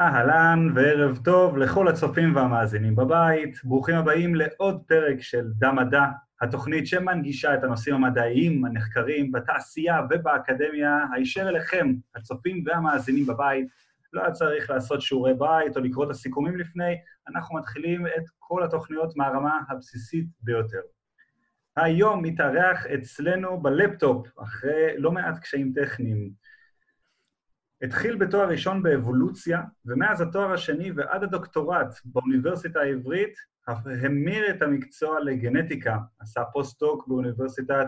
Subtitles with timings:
[0.00, 3.60] אהלן וערב טוב לכל הצופים והמאזינים בבית.
[3.64, 6.04] ברוכים הבאים לעוד פרק של דם מדע,
[6.40, 13.68] התוכנית שמנגישה את הנושאים המדעיים הנחקרים בתעשייה ובאקדמיה, הישר אליכם, הצופים והמאזינים בבית.
[14.12, 16.96] לא היה צריך לעשות שיעורי בית או לקרוא את הסיכומים לפני,
[17.28, 20.80] אנחנו מתחילים את כל התוכניות מהרמה הבסיסית ביותר.
[21.76, 26.30] היום מתארח אצלנו בלפטופ, אחרי לא מעט קשיים טכניים.
[27.82, 33.34] התחיל בתואר ראשון באבולוציה, ומאז התואר השני ועד הדוקטורט באוניברסיטה העברית,
[33.68, 35.98] המיר את המקצוע לגנטיקה.
[36.20, 37.86] עשה פוסט-דוק באוניברסיטת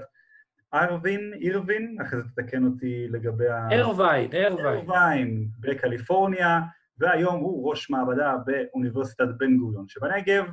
[0.74, 3.68] ארווין, אירווין, אחרי זה תתקן אותי לגבי ה...
[3.72, 4.90] ארווין, ארווין.
[4.90, 6.60] ארווין, בקליפורניה,
[6.98, 10.44] והיום הוא ראש מעבדה באוניברסיטת בן גוריון שבנגב.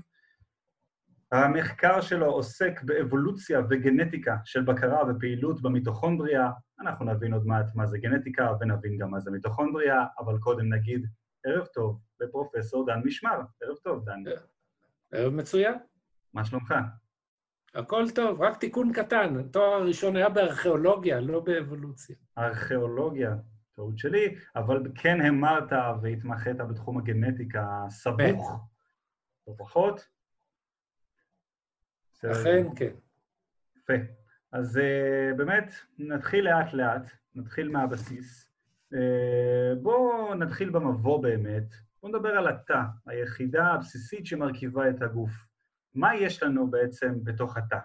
[1.36, 6.52] המחקר שלו עוסק באבולוציה וגנטיקה של בקרה ופעילות במיטוכונדריה.
[6.80, 11.08] אנחנו נבין עוד מעט מה זה גנטיקה ונבין גם מה זה מיטוכונדריה, אבל קודם נגיד
[11.46, 13.42] ערב טוב לפרופסור דן משמר.
[13.62, 14.24] ערב טוב, דן.
[15.14, 15.74] ערב מצוין.
[16.34, 16.74] מה שלומך?
[17.76, 19.40] הכל טוב, רק תיקון קטן.
[19.40, 22.16] התואר הראשון היה בארכיאולוגיה, לא באבולוציה.
[22.38, 23.36] ארכיאולוגיה,
[23.76, 28.52] טעות שלי, אבל כן המרת והתמחית בתחום הגנטיקה סבוך,
[29.48, 30.15] לא פחות.
[32.32, 32.92] אכן, כן.
[33.78, 33.94] יפה.
[34.52, 38.50] אז uh, באמת, נתחיל לאט-לאט, נתחיל מהבסיס.
[38.94, 38.98] Uh,
[39.82, 41.76] בואו נתחיל במבוא באמת.
[42.02, 45.32] בואו נדבר על התא, היחידה הבסיסית שמרכיבה את הגוף.
[45.96, 47.80] מה יש לנו בעצם בתוך התא?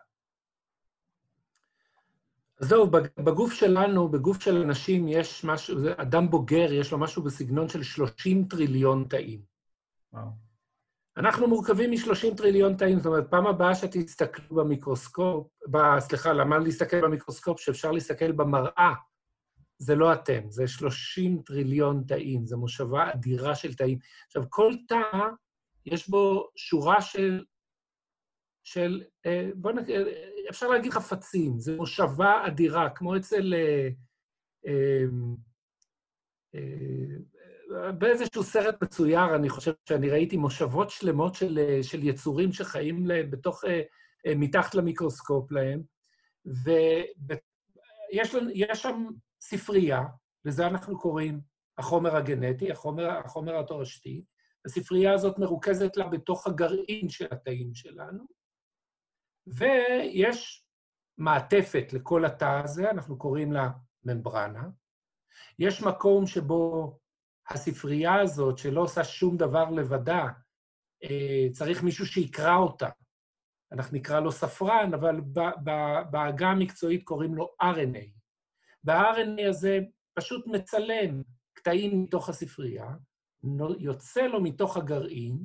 [2.61, 7.69] אז זהו, בגוף שלנו, בגוף של אנשים, יש משהו, אדם בוגר, יש לו משהו בסגנון
[7.69, 9.41] של 30 טריליון תאים.
[10.13, 10.50] וואו.
[11.21, 17.01] אנחנו מורכבים מ-30 טריליון תאים, זאת אומרת, פעם הבאה שתסתכלו במיקרוסקופ, ב, סליחה, למה להסתכל
[17.01, 17.61] במיקרוסקופ?
[17.61, 18.93] שאפשר להסתכל במראה,
[19.79, 23.99] זה לא אתם, זה 30 טריליון תאים, זו מושבה אדירה של תאים.
[24.27, 25.03] עכשיו, כל תא,
[25.87, 27.45] יש בו שורה של,
[28.65, 29.97] של אה, בואו נגיד,
[30.51, 33.55] אפשר להגיד חפצים, זו מושבה אדירה, כמו אצל...
[37.99, 43.65] באיזשהו סרט מצויר, אני חושב שאני ראיתי מושבות שלמות של, של יצורים שחיים להם בתוך,
[43.65, 43.83] אה,
[44.27, 45.83] אה, מתחת למיקרוסקופ להם,
[48.15, 48.33] ויש
[48.75, 49.07] שם
[49.41, 50.03] ספרייה,
[50.45, 51.41] לזה אנחנו קוראים
[51.79, 54.25] החומר הגנטי, החומר, החומר התורשתי.
[54.67, 58.25] הספרייה הזאת מרוכזת לה בתוך הגרעין של התאים שלנו,
[59.47, 60.65] ויש
[61.19, 63.71] מעטפת לכל התא הזה, אנחנו קוראים לה
[64.05, 64.69] ממברנה.
[65.59, 66.99] יש מקום שבו
[67.51, 70.29] הספרייה הזאת, שלא עושה שום דבר לבדה,
[71.05, 72.89] אה, צריך מישהו שיקרא אותה.
[73.73, 75.21] אנחנו נקרא לו ספרן, אבל
[76.11, 78.21] בעגה המקצועית קוראים לו RNA.
[78.85, 79.79] וה-RNA הזה
[80.15, 81.23] פשוט מצלם
[81.53, 82.91] קטעים מתוך הספרייה,
[83.79, 85.45] יוצא לו מתוך הגרעין,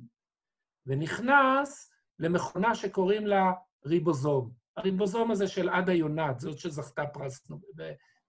[0.85, 3.51] ונכנס למכונה שקוראים לה
[3.85, 4.51] ריבוזום.
[4.77, 7.03] הריבוזום הזה של עדה יונת, זאת שזכתה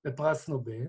[0.04, 0.86] בפרס נובל,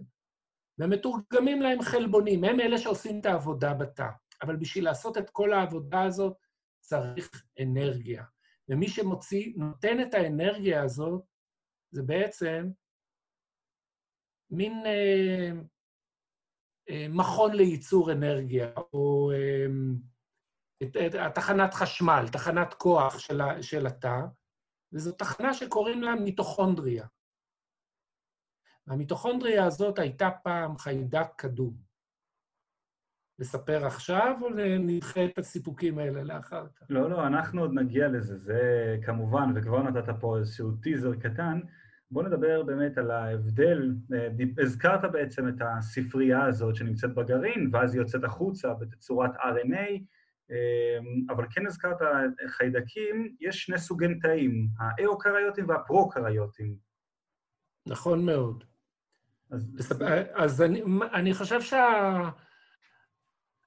[0.79, 4.07] ומתורגמים להם חלבונים, הם אלה שעושים את העבודה בתא.
[4.41, 6.37] אבל בשביל לעשות את כל העבודה הזאת
[6.79, 8.23] צריך אנרגיה.
[8.69, 11.21] ומי שמוציא, נותן את האנרגיה הזאת,
[11.91, 12.69] זה בעצם
[14.51, 15.51] מין אה,
[16.89, 19.65] אה, מכון לייצור אנרגיה, או אה,
[20.83, 24.19] את, את, תחנת חשמל, תחנת כוח של, של התא,
[24.93, 27.05] וזו תחנה שקוראים לה מיטוכונדריה.
[28.87, 31.87] והמיטוכונדריה הזאת הייתה פעם חיידק קדום.
[33.39, 34.49] לספר עכשיו, או
[34.79, 36.85] נדחה את הסיפוקים האלה לאחר כך?
[36.89, 38.37] לא, לא, אנחנו עוד נגיע לזה.
[38.37, 41.59] זה כמובן, וכבר נתת פה איזשהו טיזר קטן.
[42.11, 43.95] בוא נדבר באמת על ההבדל.
[44.13, 44.27] אה,
[44.63, 50.01] הזכרת בעצם את הספרייה הזאת שנמצאת בגרעין, ואז היא יוצאת החוצה בתצורת RNA,
[50.51, 50.97] אה,
[51.29, 51.97] אבל כן הזכרת
[52.47, 56.75] חיידקים, יש שני סוגי תאים, האאוקריוטים והפרוקריוטים.
[57.87, 58.63] נכון מאוד.
[60.35, 60.81] אז, אני,
[61.13, 62.29] אני חושב שה...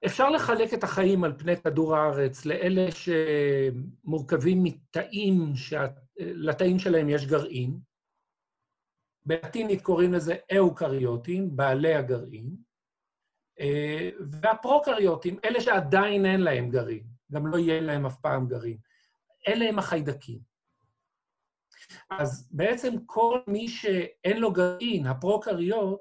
[0.06, 7.78] אפשר לחלק את החיים על פני כדור הארץ לאלה שמורכבים מתאים, שלתאים שלהם יש גרעין.
[9.26, 12.56] בלטינית קוראים לזה אאוקריוטים, בעלי הגרעין,
[14.30, 18.78] והפרוקריוטים, אלה שעדיין אין להם גרעין, גם לא יהיה להם אף פעם גרעין.
[19.48, 20.49] אלה הם החיידקים.
[22.10, 26.00] אז בעצם כל מי שאין לו גרעין, הפרוקריות,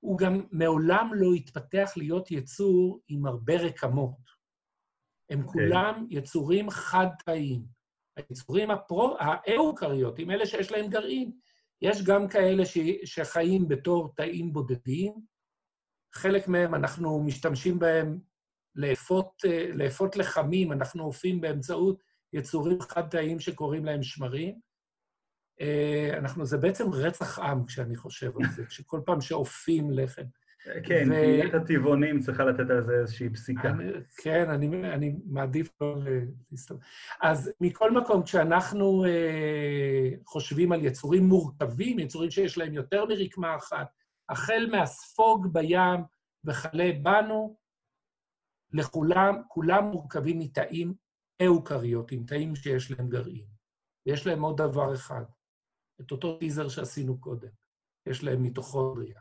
[0.00, 4.38] הוא גם מעולם לא התפתח להיות יצור עם הרבה רקמות.
[5.30, 5.46] הם okay.
[5.46, 5.68] אוקיי.
[5.68, 7.78] כולם יצורים חד-תאיים.
[8.16, 9.16] היצורים הפרו...
[9.18, 11.32] האאוקריוטים, אלה שיש להם גרעין,
[11.82, 12.78] יש גם כאלה ש...
[13.04, 15.12] שחיים בתור תאים בודדים,
[16.14, 18.18] חלק מהם אנחנו משתמשים בהם
[18.74, 19.42] לאפות,
[19.74, 22.02] לאפות לחמים, אנחנו אופים באמצעות
[22.32, 24.60] יצורים חד-תאיים שקוראים להם שמרים.
[25.60, 30.24] אה, אנחנו, זה בעצם רצח עם כשאני חושב על זה, שכל פעם שאופים לחם.
[30.84, 31.08] כן.
[31.08, 33.72] קהילת הטבעונים צריכה לתת על זה איזושהי פסיקה.
[34.22, 35.96] כן, אני, אני מעדיף לא
[36.50, 36.80] להסתובב.
[37.22, 43.88] אז מכל מקום, כשאנחנו אה, חושבים על יצורים מורכבים, יצורים שיש להם יותר מרקמה אחת,
[44.28, 46.00] החל מהספוג בים
[46.44, 47.56] וכלה בנו,
[48.72, 50.94] לכולם, כולם מורכבים מתאים
[51.46, 53.44] אוקריוטיים, תאים שיש להם גרעין.
[54.06, 55.22] ויש להם עוד דבר אחד,
[56.00, 57.48] את אותו טיזר שעשינו קודם.
[58.06, 59.20] יש להם מיטוכונדריה.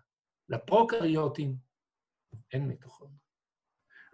[0.50, 1.56] לפרוקריוטים
[2.54, 3.28] אין מיטוכונדריה.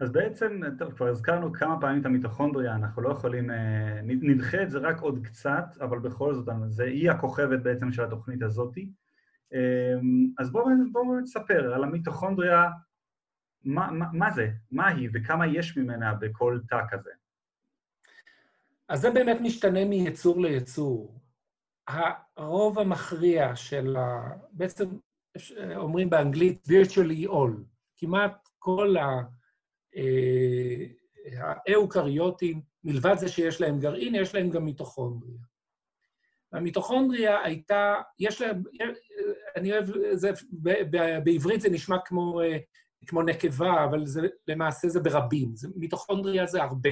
[0.00, 4.70] אז בעצם, טוב, כבר הזכרנו כמה פעמים את המיטוכונדריה, אנחנו לא יכולים, אה, נדחה את
[4.70, 8.90] זה רק עוד קצת, אבל בכל זאת, זה היא הכוכבת בעצם של התוכנית הזאתי.
[9.54, 9.94] אה,
[10.38, 12.70] אז בואו בוא נספר על המיטוכונדריה,
[13.64, 17.10] מה, מה, מה זה, מה היא וכמה יש ממנה בכל תא כזה.
[18.88, 21.20] אז זה באמת משתנה מיצור ליצור.
[21.88, 24.30] הרוב המכריע של ה...
[24.52, 24.84] בעצם
[25.76, 27.62] אומרים באנגלית virtually all,
[27.96, 29.22] כמעט כל אה,
[31.68, 35.38] האוקריוטים, מלבד זה שיש להם גרעין, יש להם גם מיטוכונדריה.
[36.52, 38.62] המיטוכונדריה הייתה, יש להם,
[39.56, 40.30] אני אוהב, זה,
[41.24, 42.58] בעברית זה נשמע כמו, אה,
[43.06, 45.56] כמו נקבה, אבל זה, למעשה זה ברבים.
[45.56, 46.90] זה, מיטוכונדריה זה הרבה.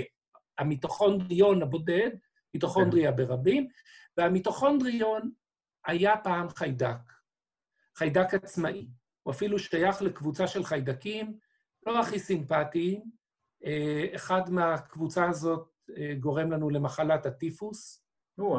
[0.59, 2.11] המיטוכונדריון הבודד,
[2.55, 3.69] מיטוכונדריה ברבים,
[4.17, 5.33] והמיטוכונדריון
[5.87, 7.13] היה פעם חיידק.
[7.97, 8.89] חיידק עצמאי.
[9.23, 11.39] הוא אפילו שייך לקבוצה של חיידקים
[11.87, 13.03] לא הכי סימפטיים.
[13.65, 18.05] אה, אחד מהקבוצה הזאת אה, גורם לנו למחלת הטיפוס.
[18.39, 18.59] או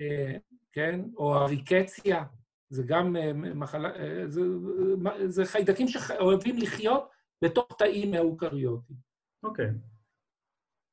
[0.00, 0.36] אה,
[0.72, 2.24] כן, או הריקציה,
[2.70, 3.16] זה גם
[3.54, 3.88] מחלה...
[4.26, 4.40] זה,
[5.26, 7.08] זה חיידקים שאוהבים לחיות
[7.44, 8.98] בתוך תאים אוקריוטיים.
[9.42, 9.66] אוקיי.
[9.66, 9.91] Okay.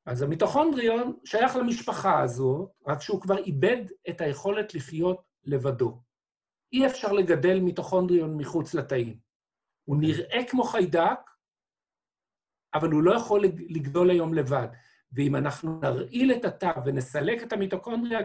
[0.10, 6.02] אז המיטוכונדריון שייך למשפחה הזאת, רק שהוא כבר איבד את היכולת לחיות לבדו.
[6.74, 9.20] אי אפשר לגדל מיטוכונדריון מחוץ לתאים.
[9.84, 10.10] הוא אוקיי.
[10.10, 11.20] נראה כמו חיידק,
[12.74, 14.68] אבל הוא לא יכול לגדול היום לבד.
[15.12, 18.20] ואם אנחנו נרעיל את התא ונסלק את המיטוכונדריה,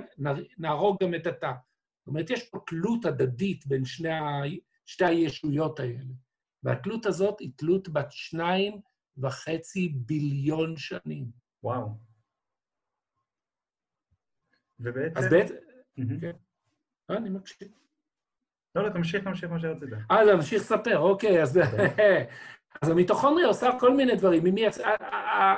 [0.58, 1.52] נהרוג גם את התא.
[1.98, 4.42] זאת אומרת, יש פה תלות הדדית בין שני ה...
[4.86, 6.14] שתי הישויות האלה.
[6.62, 8.80] והתלות הזאת היא תלות בת שניים
[9.18, 11.43] וחצי ביליון שנים.
[11.64, 11.88] וואו.
[14.80, 15.18] ובעצם...
[15.18, 15.54] אז בעצם...
[16.20, 16.36] כן.
[17.10, 17.68] אה, אני מקשיב.
[18.74, 19.88] לא, לא, תמשיך, תמשיך מה שרצית.
[20.10, 21.58] אה, להמשיך לספר, אוקיי, אז...
[21.58, 22.26] אוקיי.
[22.82, 24.44] אז המיטוכונדריה עושה כל מיני דברים.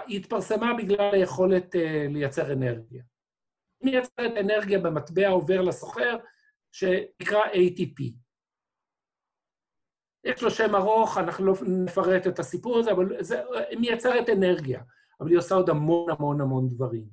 [0.06, 1.75] היא התפרסמה בגלל היכולת
[2.09, 3.02] לייצר אנרגיה.
[3.81, 6.17] היא מייצרת אנרגיה במטבע עובר לסוחר,
[6.73, 8.12] שנקרא ATP.
[10.25, 11.55] יש לו שם ארוך, אנחנו לא
[11.85, 13.43] נפרט את הסיפור הזה, אבל זה,
[13.79, 14.82] מייצרת אנרגיה,
[15.20, 17.08] אבל היא עושה עוד המון המון המון דברים.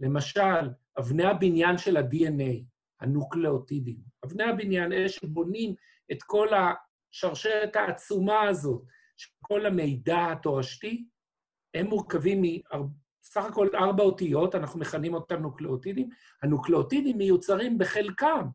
[0.00, 2.64] למשל, אבני הבניין של ה-DNA,
[3.00, 3.98] הנוקלאוטידים.
[4.24, 5.74] אבני הבניין, אלה שבונים
[6.12, 8.82] את כל השרשרת העצומה הזאת,
[9.16, 11.08] של כל המידע התורשתי,
[11.74, 16.08] הם מורכבים מסך הכל ארבע אותיות, אנחנו מכנים אותם נוקלאוטידים.
[16.42, 18.48] הנוקלאוטידים מיוצרים בחלקם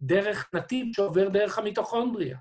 [0.00, 2.38] דרך נתיב שעובר דרך המיטוכונדריה.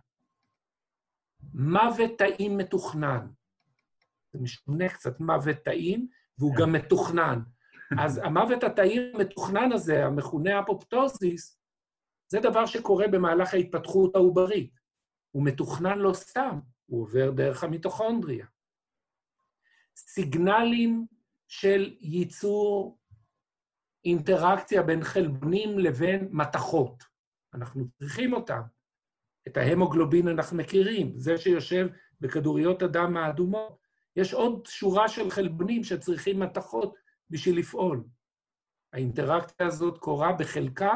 [1.54, 3.28] מוות תאים מתוכנן.
[4.38, 6.08] זה משונה קצת, מוות תאים,
[6.38, 7.40] והוא גם מתוכנן.
[8.00, 11.60] אז המוות התאי המתוכנן הזה, המכונה אפופטוזיס,
[12.32, 14.80] זה דבר שקורה במהלך ההתפתחות העוברית.
[15.32, 18.46] הוא מתוכנן לא סתם, הוא עובר דרך המיטוכונדריה.
[19.98, 21.06] סיגנלים
[21.48, 23.00] של ייצור
[24.06, 27.04] אינטראקציה בין חלבונים לבין מתכות.
[27.54, 28.62] אנחנו צריכים אותם.
[29.48, 31.88] את ההמוגלובין אנחנו מכירים, זה שיושב
[32.22, 33.87] בכדוריות הדם האדומות.
[34.18, 36.96] יש עוד שורה של חלבונים שצריכים מתכות
[37.30, 38.04] בשביל לפעול.
[38.94, 40.94] האינטראקציה הזאת קורה בחלקה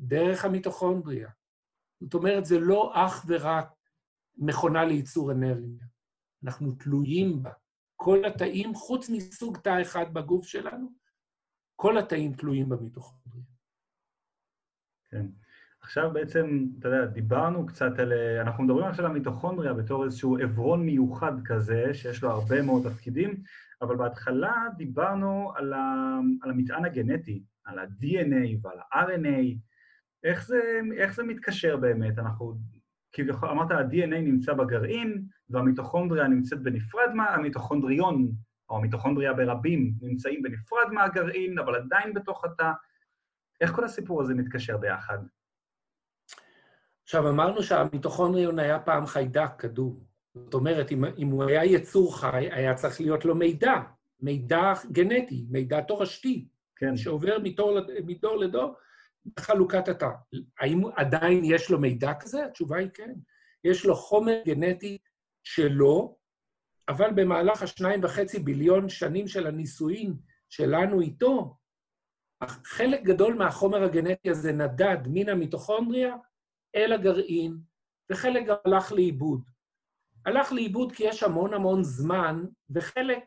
[0.00, 1.30] דרך המיטוכונדריה.
[2.00, 3.68] זאת אומרת, זה לא אך ורק
[4.36, 5.86] מכונה לייצור אנרגיה.
[6.44, 7.52] אנחנו תלויים בה.
[7.96, 10.88] כל התאים, חוץ מסוג תא אחד בגוף שלנו,
[11.76, 13.44] כל התאים תלויים במיטוכונדריה.
[15.10, 15.26] כן.
[15.84, 18.12] עכשיו בעצם, אתה יודע, דיברנו קצת על...
[18.40, 23.42] אנחנו מדברים עכשיו על המיטוכונדריה בתור איזשהו עברון מיוחד כזה, שיש לו הרבה מאוד תפקידים,
[23.82, 29.56] אבל בהתחלה דיברנו על, ה, על המטען הגנטי, על ה-DNA ועל ה-RNA,
[30.24, 32.18] איך זה, איך זה מתקשר באמת?
[32.18, 32.54] אנחנו,
[33.12, 37.26] כביכול, אמרת, ה-DNA נמצא בגרעין, והמיטוכונדריה נמצאת בנפרד מה...
[37.26, 38.32] המיטוכונדריון,
[38.70, 42.72] או המיטוכונדריה ברבים, נמצאים בנפרד מהגרעין, אבל עדיין בתוך התא.
[43.60, 45.18] איך כל הסיפור הזה מתקשר ביחד?
[47.04, 50.04] עכשיו, אמרנו שהמיטוכונדריון היה פעם חיידק, כדור.
[50.34, 53.74] זאת אומרת, אם, אם הוא היה יצור חי, היה צריך להיות לו מידע,
[54.20, 56.96] מידע גנטי, מידע תורשתי, כן.
[56.96, 58.74] שעובר מדור, מדור לדור
[59.36, 60.08] בחלוקת התא.
[60.60, 62.44] האם עדיין יש לו מידע כזה?
[62.44, 63.14] התשובה היא כן.
[63.64, 64.98] יש לו חומר גנטי
[65.44, 66.16] שלו,
[66.88, 70.14] אבל במהלך השניים וחצי ביליון שנים של הנישואין
[70.48, 71.56] שלנו איתו,
[72.64, 76.16] חלק גדול מהחומר הגנטי הזה נדד מן המיטוכונדריה
[76.74, 77.56] אל הגרעין,
[78.12, 79.40] וחלק גם הלך לאיבוד.
[80.26, 83.24] הלך לאיבוד כי יש המון המון זמן, וחלק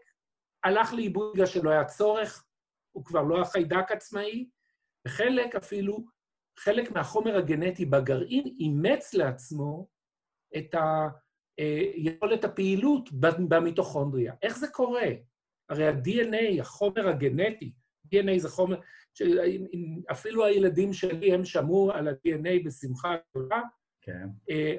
[0.63, 2.46] הלך לאיבוד בגלל שלא היה צורך,
[2.92, 4.50] הוא כבר לא היה חיידק עצמאי,
[5.08, 6.06] וחלק אפילו,
[6.60, 9.88] חלק מהחומר הגנטי בגרעין אימץ לעצמו
[10.58, 10.75] את
[11.96, 13.10] יכולת הפעילות
[13.50, 14.34] במיטוכונדריה.
[14.42, 15.08] איך זה קורה?
[15.70, 17.74] הרי ה-DNA, החומר הגנטי,
[18.08, 18.80] DNA זה חומר,
[20.12, 23.62] אפילו הילדים שלי, הם שמעו על ה-DNA בשמחה גדולה.
[24.01, 24.27] כן.
[24.50, 24.75] אה,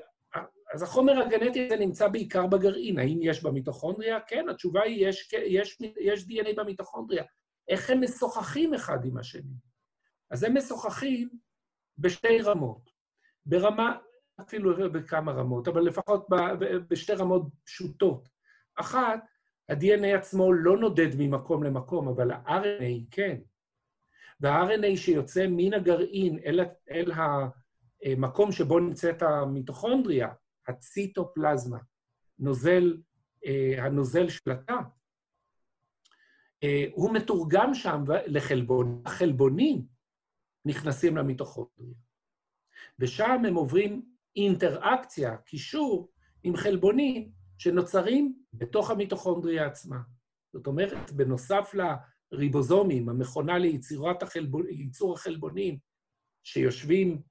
[0.74, 2.98] אז החומר הגנטי הזה נמצא בעיקר בגרעין.
[2.98, 4.20] האם יש במיטוכונדריה?
[4.20, 7.24] כן, התשובה היא, יש, יש, יש DNA במיטוכונדריה.
[7.68, 9.54] איך הם משוחחים אחד עם השני?
[10.30, 11.28] אז הם משוחחים
[11.98, 12.90] בשתי רמות.
[13.46, 13.96] ברמה,
[14.40, 16.26] אפילו בכמה רמות, אבל לפחות
[16.90, 18.28] בשתי רמות פשוטות.
[18.76, 19.20] אחת,
[19.68, 23.38] ה-DNA עצמו לא נודד ממקום למקום, אבל ה-RNA כן.
[24.40, 26.38] וה-RNA שיוצא מן הגרעין
[26.90, 27.12] אל,
[28.04, 30.28] המקום שבו נמצאת המיטוכונדריה,
[30.68, 31.78] הציטופלזמה,
[32.38, 32.96] נוזל,
[33.46, 34.78] אה, הנוזל של התא,
[36.64, 39.02] אה, הוא מתורגם שם לחלבון.
[39.06, 39.86] החלבונים
[40.64, 41.94] נכנסים למיטוכונדריה.
[42.98, 44.02] ושם הם עוברים
[44.36, 49.98] אינטראקציה, קישור, עם חלבונים שנוצרים בתוך המיטוכונדריה עצמה.
[50.52, 51.74] זאת אומרת, בנוסף
[52.32, 55.78] לריבוזומים, המכונה ליצירת החלבון, ייצור החלבונים,
[56.42, 57.22] שיושבים,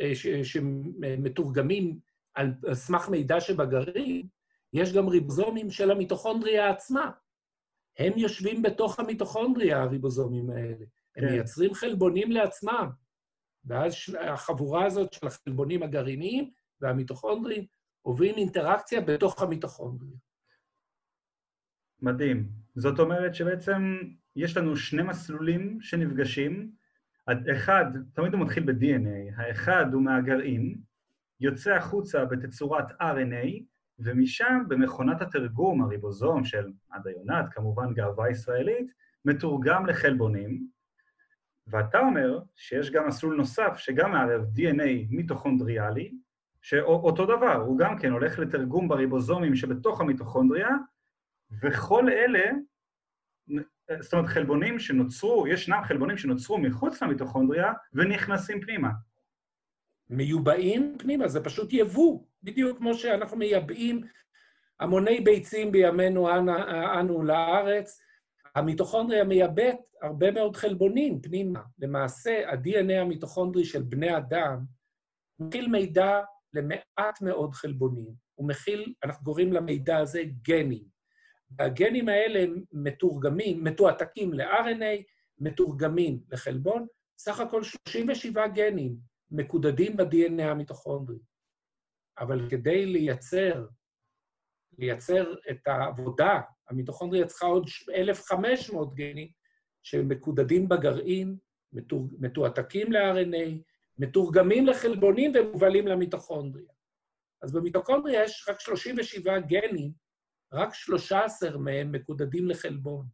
[0.00, 0.12] אה,
[0.44, 1.98] שמתורגמים
[2.34, 4.26] על סמך מידע שבגרעין,
[4.72, 7.10] יש גם ריבוזומים של המיטוכונדריה עצמה.
[7.98, 10.84] הם יושבים בתוך המיטוכונדריה, הריבוזומים האלה.
[11.16, 11.32] הם כן.
[11.32, 12.90] מייצרים חלבונים לעצמם.
[13.64, 17.66] ואז החבורה הזאת של החלבונים הגרעיניים והמיטוכונדריים
[18.02, 20.16] עוברים אינטראקציה בתוך המיטוכונדריה.
[22.02, 22.48] מדהים.
[22.76, 23.98] זאת אומרת שבעצם
[24.36, 26.70] יש לנו שני מסלולים שנפגשים.
[27.52, 27.84] אחד,
[28.14, 30.78] תמיד הוא מתחיל ב-DNA, האחד הוא מהגרעין,
[31.40, 33.62] יוצא החוצה בתצורת RNA,
[33.98, 38.92] ומשם במכונת התרגום, הריבוזום של עד היונת, כמובן גאווה ישראלית,
[39.24, 40.66] מתורגם לחלבונים,
[41.66, 46.14] ואתה אומר שיש גם מסלול נוסף שגם מערב DNA מיטוכונדריאלי,
[46.62, 50.68] שאותו דבר, הוא גם כן הולך לתרגום בריבוזומים שבתוך המיטוכונדריה,
[51.62, 52.50] וכל אלה,
[53.98, 58.88] זאת אומרת, חלבונים שנוצרו, ישנם חלבונים שנוצרו מחוץ למיטוכונדריה ונכנסים פנימה.
[60.10, 64.04] מיובאים פנימה, זה פשוט יבוא, בדיוק כמו שאנחנו מייבאים
[64.80, 66.28] המוני ביצים בימינו
[67.00, 68.00] אנו, לארץ,
[68.54, 71.60] המיטוכונדריה מייבאת הרבה מאוד חלבונים פנימה.
[71.78, 74.58] למעשה, ה-DNA המיטוכונדרי של בני אדם
[75.38, 76.20] מכיל מידע
[76.54, 78.12] למעט מאוד חלבונים.
[78.34, 80.99] הוא מכיל, אנחנו קוראים למידע הזה גנים.
[81.58, 85.02] והגנים האלה מתורגמים, מתועתקים ל-RNA,
[85.38, 86.86] מתורגמים לחלבון,
[87.18, 88.96] סך הכל 37 גנים
[89.30, 91.18] מקודדים ב-DNA המיטוכונדרי.
[92.18, 93.66] אבל כדי לייצר,
[94.78, 99.28] לייצר את העבודה, המיטוכונדריה צריכה עוד 1,500 גנים
[99.82, 101.36] שמקודדים בגרעין,
[102.18, 103.62] מתועתקים ל-RNA,
[103.98, 106.72] מתורגמים לחלבונים ומובלים למיטוכונדריה.
[107.42, 109.92] אז במיטוכונדריה יש רק 37 גנים,
[110.52, 113.06] רק 13 מהם מקודדים לחלבון.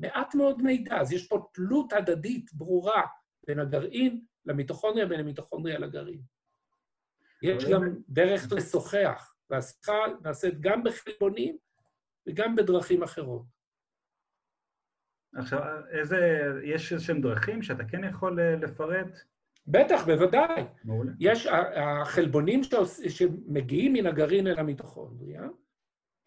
[0.00, 3.02] מעט מאוד מידע, אז יש פה תלות הדדית ברורה
[3.46, 6.22] בין הגרעין למיטוכונדריה, בין המיטוכונדריה לגרעין.
[7.42, 9.92] יש גם דרך לשוחח, והשיחה
[10.24, 11.56] נעשית גם בחלבונים
[12.26, 13.42] וגם בדרכים אחרות.
[15.34, 16.18] עכשיו, איזה,
[16.64, 19.20] יש איזשהם דרכים שאתה כן יכול אה, לפרט?
[19.66, 20.64] בטח, בוודאי.
[20.84, 21.12] מעולה.
[21.20, 22.60] יש, החלבונים
[23.08, 25.42] שמגיעים מן הגרעין אל המיטוכונדריה,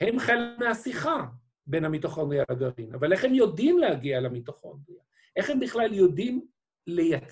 [0.02, 1.26] הם חלק מהשיחה
[1.68, 2.94] בין המיטוכונדריה לגרעין.
[2.94, 5.04] אבל איך הם יודעים להגיע למיטוכונדריה?
[5.36, 6.48] איך הם בכלל יודעים
[6.88, 7.24] להיות,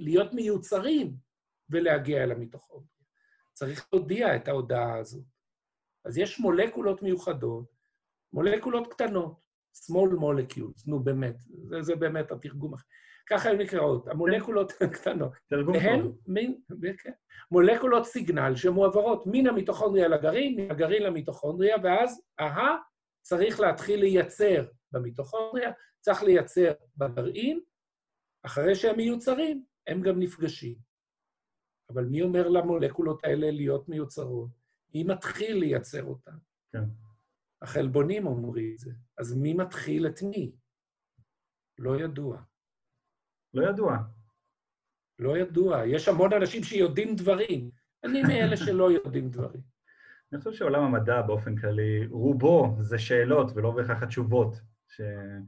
[0.00, 1.16] להיות מיוצרים
[1.70, 2.88] ולהגיע אל המיטוכונדריה?
[3.52, 5.24] צריך להודיע את ההודעה הזאת.
[6.04, 7.64] אז יש מולקולות מיוחדות,
[8.32, 9.40] מולקולות קטנות,
[9.76, 12.74] small molecules, נו באמת, זה, זה באמת התרגום.
[13.30, 15.32] ככה הן נקראות, המולקולות הקטנות.
[15.50, 16.18] תרגום טוב.
[16.26, 16.60] מין,
[16.98, 17.12] כן,
[17.50, 22.76] מולקולות סיגנל שמועברות מן המיטוכונדריה לגרעין, מהגרעין למיטוכונדריה, ואז, אהה,
[23.22, 27.60] צריך להתחיל לייצר במיטוכונדריה, צריך לייצר בגרעין,
[28.46, 30.74] אחרי שהם מיוצרים, הם גם נפגשים.
[31.90, 34.50] אבל מי אומר למולקולות האלה להיות מיוצרות?
[34.94, 36.36] מי מתחיל לייצר אותן?
[36.72, 36.84] כן.
[37.62, 38.90] החלבונים אומרים את זה.
[39.18, 40.52] אז מי מתחיל את מי?
[41.78, 42.42] לא ידוע.
[43.54, 43.96] לא ידוע.
[45.18, 45.82] לא ידוע.
[45.86, 47.70] יש המון אנשים שיודעים דברים.
[48.04, 49.60] אני מאלה שלא יודעים דברים.
[50.32, 54.60] אני חושב שעולם המדע באופן כללי, רובו זה שאלות ולא בהכרח התשובות.
[54.88, 55.00] ש...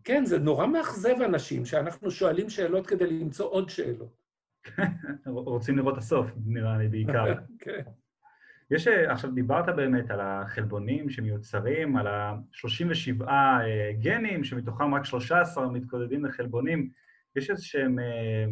[0.05, 4.17] כן, זה נורא מאכזב אנשים שאנחנו שואלים שאלות כדי למצוא עוד שאלות.
[5.27, 7.35] רוצים לראות הסוף, נראה לי, בעיקר.
[7.59, 7.83] כן.
[8.71, 13.25] יש, עכשיו דיברת באמת על החלבונים שמיוצרים, על ה-37
[14.01, 16.91] גנים, שמתוכם רק 13 מתקודדים לחלבונים.
[17.37, 18.45] יש איזה שהם אה,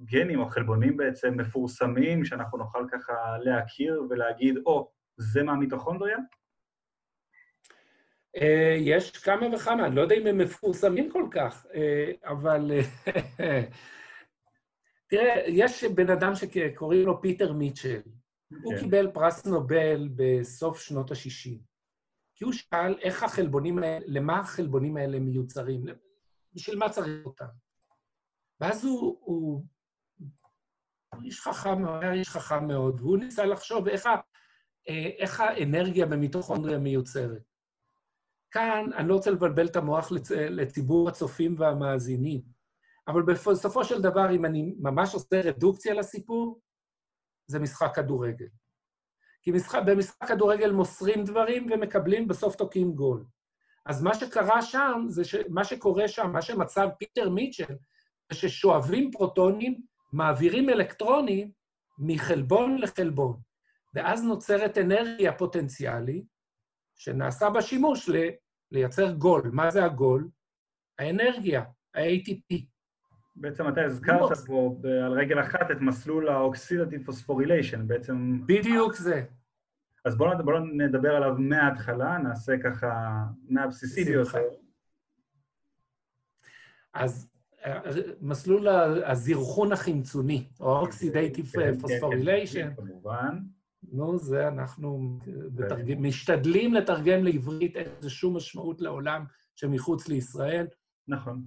[0.00, 6.18] גנים או חלבונים בעצם מפורסמים, שאנחנו נוכל ככה להכיר ולהגיד, או, oh, זה מהמיטוכונדריה?
[8.36, 12.70] אה, יש כמה וכמה, אני לא יודע אם הם מפורסמים כל כך, אה, אבל...
[15.10, 18.00] תראה, יש בן אדם שקוראים לו פיטר מיטשל.
[18.00, 18.56] Okay.
[18.62, 18.80] הוא כן.
[18.80, 21.58] קיבל פרס נובל בסוף שנות ה-60.
[22.34, 25.84] כי הוא שאל איך החלבונים האלה, למה החלבונים האלה מיוצרים,
[26.54, 27.46] בשביל מה צריך אותם.
[28.60, 29.64] ואז הוא, הוא,
[31.14, 34.14] הוא איש חכם, הוא היה איש חכם מאוד, והוא ניסה לחשוב איך, ה,
[35.18, 37.42] איך האנרגיה במיטוכונדריה מיוצרת.
[38.50, 42.42] כאן, אני לא רוצה לבלבל את המוח לצ, לציבור הצופים והמאזינים,
[43.08, 46.60] אבל בסופו של דבר, אם אני ממש עושה רדוקציה לסיפור,
[47.46, 48.46] זה משחק כדורגל.
[49.42, 53.24] כי משחק, במשחק כדורגל מוסרים דברים ומקבלים, בסוף תוקעים גול.
[53.86, 55.34] אז מה שקרה שם, זה ש...
[55.48, 57.74] מה שקורה שם, מה שמצב פיטר מיטשל,
[58.32, 59.80] זה ששואבים פרוטונים,
[60.12, 61.50] מעבירים אלקטרונים
[61.98, 63.40] מחלבון לחלבון,
[63.94, 66.24] ואז נוצרת אנרגיה פוטנציאלית,
[66.94, 68.14] שנעשה בה שימוש ל...
[68.72, 69.50] לייצר גול.
[69.52, 70.28] מה זה הגול?
[70.98, 71.64] האנרגיה,
[71.94, 72.56] ה-ATP.
[73.36, 78.40] בעצם אתה הזכרת פה על רגל אחת את מסלול ה oxidative phosphorylation, בעצם...
[78.46, 79.24] בדיוק זה.
[80.04, 84.42] אז בואו בוא נדבר עליו מההתחלה, נעשה ככה מהבסיסי ביותר.
[86.94, 87.28] אז
[88.20, 88.68] מסלול
[89.04, 92.74] הזרחון החמצוני, או oxidative phosphorylation.
[92.76, 93.38] כמובן.
[93.92, 95.18] נו, זה אנחנו
[95.98, 100.66] משתדלים לתרגם לעברית איזושהי משמעות לעולם שמחוץ לישראל.
[101.08, 101.42] נכון.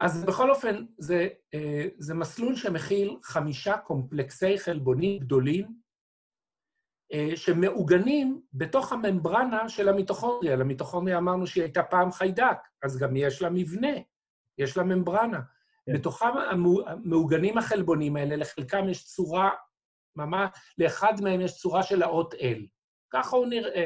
[0.00, 5.74] אז בכל אופן, זה, אה, זה מסלול שמכיל חמישה קומפלקסי חלבונים גדולים,
[7.12, 10.56] אה, שמעוגנים בתוך הממברנה של המיטוכונדריה.
[10.56, 13.92] למיטוכונדריה אמרנו שהיא הייתה פעם חיידק, אז גם יש לה מבנה,
[14.58, 15.40] יש לה ממברנה.
[15.86, 15.92] כן.
[15.92, 16.28] בתוכם
[17.04, 19.50] מעוגנים החלבונים האלה, לחלקם יש צורה,
[20.16, 22.66] ממש, לאחד מהם יש צורה של האות L.
[23.12, 23.84] ככה הוא נראה.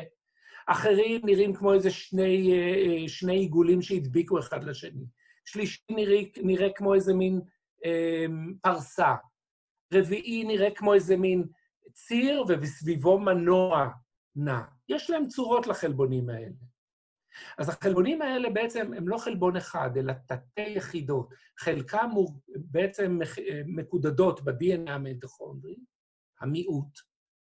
[0.66, 5.04] אחרים נראים כמו איזה שני, אה, שני עיגולים שהדביקו אחד לשני.
[5.44, 7.40] שלישי נראה, נראה כמו איזה מין
[7.84, 8.26] אה,
[8.62, 9.14] פרסה,
[9.94, 11.44] רביעי נראה כמו איזה מין
[11.92, 13.88] ציר ובסביבו מנוע
[14.36, 14.60] נע.
[14.88, 16.54] יש להם צורות לחלבונים האלה.
[17.58, 21.28] אז החלבונים האלה בעצם הם לא חלבון אחד, אלא תתי יחידות.
[21.58, 22.10] חלקם
[22.48, 23.18] בעצם
[23.66, 25.76] מקודדות ב-DNA המיטוכונדרי,
[26.40, 26.98] המיעוט,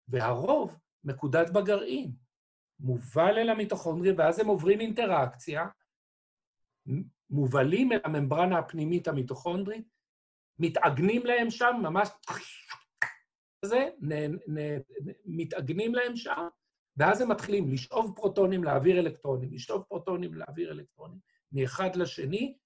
[0.09, 2.13] והרוב מקודד בגרעין.
[2.81, 5.67] מובל אל המיטוכונדריה, ואז הם עוברים אינטראקציה,
[7.31, 9.89] מובלים אל הממברנה הפנימית המיטוכונדרית,
[10.59, 12.09] מתעגנים להם שם, ממש
[13.65, 13.89] זה,
[15.25, 16.47] מתעגנים להם שם,
[16.97, 21.19] ואז הם מתחילים לשאוב פרוטונים, להעביר אלקטרונים, לשאוב פרוטונים, להעביר אלקטרונים,
[21.53, 22.57] מאחד לשני,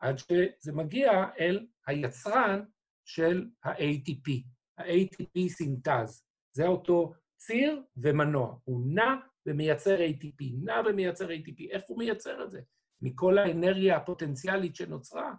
[0.00, 2.64] עד שזה מגיע אל היצרן
[3.04, 4.30] של ה-ATP,
[4.78, 6.24] ה-ATP synthase.
[6.52, 8.58] זה אותו ציר ומנוע.
[8.64, 9.14] הוא נע
[9.46, 11.70] ומייצר ATP, נע ומייצר ATP.
[11.70, 12.60] איך הוא מייצר את זה?
[13.02, 15.34] מכל האנרגיה הפוטנציאלית שנוצרה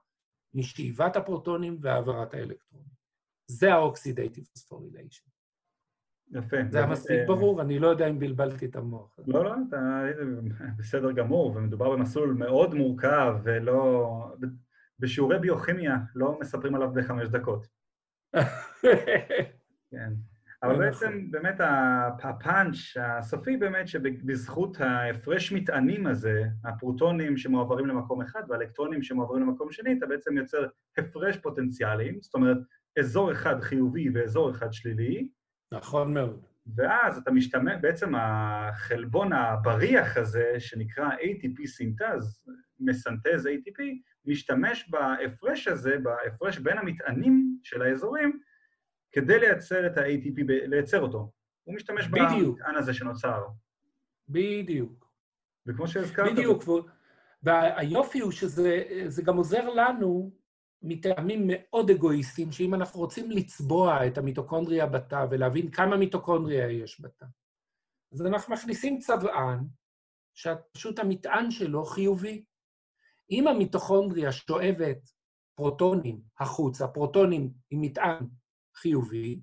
[0.54, 2.90] משאיבת הפרוטונים והעברת האלקטרונים.
[3.48, 5.30] זה ה oxidative phosphorylation.
[6.32, 6.58] יפה.
[6.70, 7.62] זה היה מספיק ברור?
[7.62, 9.20] אני לא יודע אם בלבלתי את המוח.
[9.28, 10.04] לא, לא, אתה
[10.78, 14.36] בסדר גמור, ומדובר במסלול מאוד מורכב ולא...
[15.00, 17.68] בשיעורי ביוכימיה לא מספרים עליו בחמש דקות.
[19.92, 20.14] כן.
[20.64, 20.86] אבל נכון.
[20.86, 21.56] בעצם באמת
[22.24, 29.98] הפאנץ' הסופי באמת שבזכות ההפרש מטענים הזה, הפרוטונים שמועברים למקום אחד והאלקטרונים שמועברים למקום שני,
[29.98, 30.66] אתה בעצם יוצר
[30.98, 32.58] הפרש פוטנציאליים, זאת אומרת,
[33.00, 35.30] אזור אחד חיובי ואזור אחד שלילי.
[35.72, 36.46] נכון מאוד.
[36.76, 42.46] ואז אתה משתמש, בעצם החלבון הבריח הזה, שנקרא ATP סינטז,
[42.80, 43.82] מסנטז ATP,
[44.26, 48.40] משתמש בהפרש הזה, בהפרש בין המטענים של האזורים,
[49.12, 51.32] כדי לייצר את ה-ATP, לייצר אותו.
[51.64, 53.44] הוא משתמש במטען הזה שנוצר.
[54.30, 55.10] בדיוק.
[55.68, 56.32] וכמו שהזכרת...
[56.32, 56.64] בדיוק.
[57.44, 60.32] והיופי הוא שזה גם עוזר לנו
[60.82, 67.26] מטעמים מאוד אגואיסטיים, שאם אנחנו רוצים לצבוע את המיטוקונדריה בתא ולהבין כמה מיטוקונדריה יש בתא,
[68.14, 69.60] אז אנחנו מכניסים צבען,
[70.34, 72.44] שפשוט המטען שלו חיובי.
[73.32, 75.10] אם המיטוכונדריה שואבת
[75.56, 78.28] פרוטונים החוצה, פרוטונים עם מטען
[78.76, 79.40] חיובי,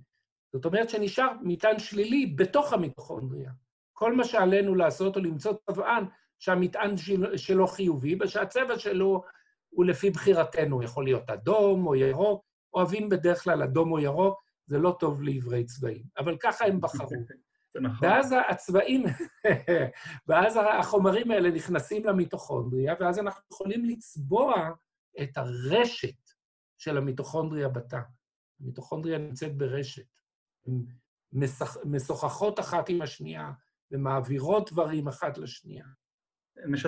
[0.52, 3.52] זאת אומרת שנשאר מטען שלילי בתוך המיטוכונדריה.
[3.92, 6.04] כל מה שעלינו לעשות הוא למצוא צבען
[6.38, 9.22] שהמטען של, שלו חיובי, ושהצבע שלו
[9.76, 14.78] הוא לפי בחירתנו, יכול להיות אדום או ירוק, אוהבים בדרך כלל אדום או ירוק, זה
[14.78, 17.10] לא טוב לעברי צבעים, אבל ככה הם בחרו.
[17.82, 18.08] נכון.
[18.08, 19.04] ואז הצבעים,
[20.28, 24.70] ואז החומרים האלה נכנסים למיטוכונדריה, ואז אנחנו יכולים לצבוע
[25.22, 26.30] את הרשת
[26.78, 28.00] של המיטוכונדריה בתא.
[28.60, 30.06] המיטוכונדריה נמצאת ברשת.
[30.66, 30.84] הן
[31.84, 33.52] משוחחות אחת עם השנייה
[33.90, 35.86] ומעבירות דברים אחת לשנייה.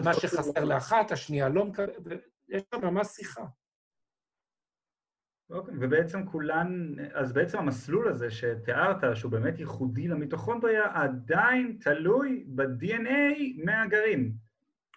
[0.05, 3.45] מה שחסר לאחת, השנייה לא מקבל, יש שם ממש שיחה.
[5.51, 13.65] אוקיי, ובעצם כולן, אז בעצם המסלול הזה שתיארת, שהוא באמת ייחודי למיטוכונדריה, עדיין תלוי ב-DNA
[13.65, 14.33] מהגרעין.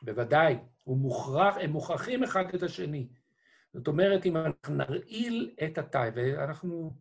[0.02, 3.08] בוודאי, הוא מוכרח, הם מוכרחים אחד את השני.
[3.74, 6.94] זאת אומרת, אם אנחנו נרעיל את התא, ואנחנו...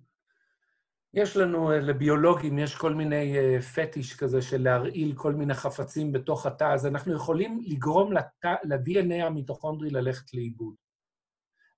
[1.15, 6.13] יש לנו, אה, לביולוגים, יש כל מיני אה, פטיש כזה של להרעיל כל מיני חפצים
[6.13, 10.75] בתוך התא, אז אנחנו יכולים לגרום ל-DNA המיטוכונדרי ללכת לאיבוד.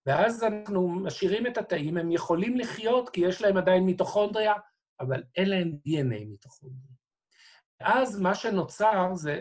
[0.07, 4.55] ואז אנחנו משאירים את התאים, הם יכולים לחיות כי יש להם עדיין מיטוכונדריה,
[5.01, 6.93] אבל אין להם DNA מיטוכונדריה.
[7.81, 9.41] ואז מה שנוצר זה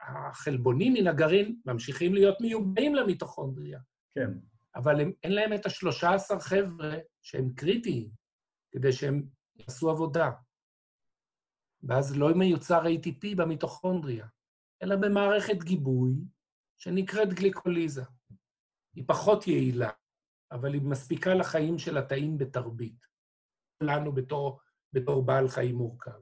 [0.00, 3.78] החלבונים מן הגרעין ממשיכים להיות מיובאים למיטוכונדריה.
[4.14, 4.30] כן.
[4.76, 8.19] אבל הם, אין להם את השלושה עשר חבר'ה שהם קריטיים,
[8.70, 10.30] כדי שהם יעשו עבודה.
[11.82, 14.26] ואז לא מיוצר ATP במיטוכונדריה,
[14.82, 16.14] אלא במערכת גיבוי
[16.78, 18.02] שנקראת גליקוליזה.
[18.94, 19.90] היא פחות יעילה,
[20.52, 23.06] אבל היא מספיקה לחיים של התאים בתרבית.
[23.80, 24.60] לנו בתור,
[24.92, 26.20] בתור בעל חיים מורכב.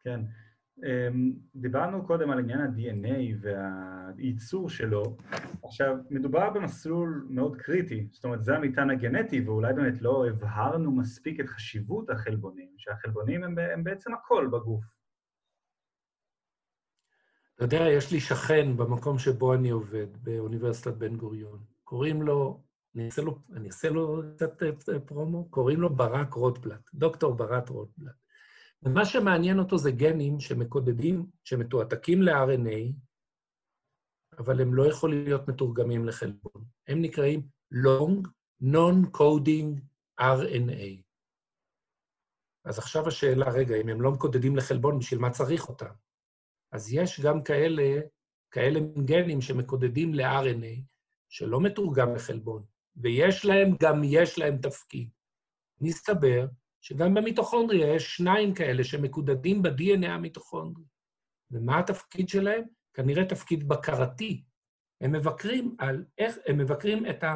[0.00, 0.20] כן.
[0.82, 5.16] אמ, דיברנו קודם על עניין ה-DNA והייצור שלו.
[5.64, 11.40] עכשיו, מדובר במסלול מאוד קריטי, זאת אומרת, זה המטען הגנטי, ואולי באמת לא הבהרנו מספיק
[11.40, 14.84] את חשיבות החלבונים, שהחלבונים הם, הם בעצם הכל בגוף.
[17.54, 21.64] אתה יודע, יש לי שכן במקום שבו אני עובד, באוניברסיטת בן גוריון.
[21.84, 22.62] קוראים לו,
[22.94, 27.68] אני אעשה לו, אני אעשה לו קצת אה, פרומו, קוראים לו ברק רוטבלט, דוקטור ברק
[27.68, 28.21] רוטבלט.
[28.82, 32.92] ומה שמעניין אותו זה גנים שמקודדים, שמתועתקים ל-RNA,
[34.38, 36.64] אבל הם לא יכולים להיות מתורגמים לחלבון.
[36.88, 38.28] הם נקראים Long
[38.62, 39.80] Non-Coding
[40.20, 41.02] RNA.
[42.64, 45.92] אז עכשיו השאלה, רגע, אם הם לא מקודדים לחלבון, בשביל מה צריך אותם?
[46.72, 48.00] אז יש גם כאלה,
[48.50, 50.82] כאלה גנים שמקודדים ל-RNA,
[51.28, 52.64] שלא מתורגם לחלבון,
[52.96, 55.08] ויש להם, גם יש להם תפקיד.
[55.80, 56.46] מסתבר
[56.82, 60.84] שגם במיטוכונדריה יש שניים כאלה שמקודדים ב-DNA המיטוכונדרי.
[61.50, 62.64] ומה התפקיד שלהם?
[62.94, 64.44] כנראה תפקיד בקרתי.
[65.00, 67.34] הם מבקרים על איך, הם מבקרים את ה...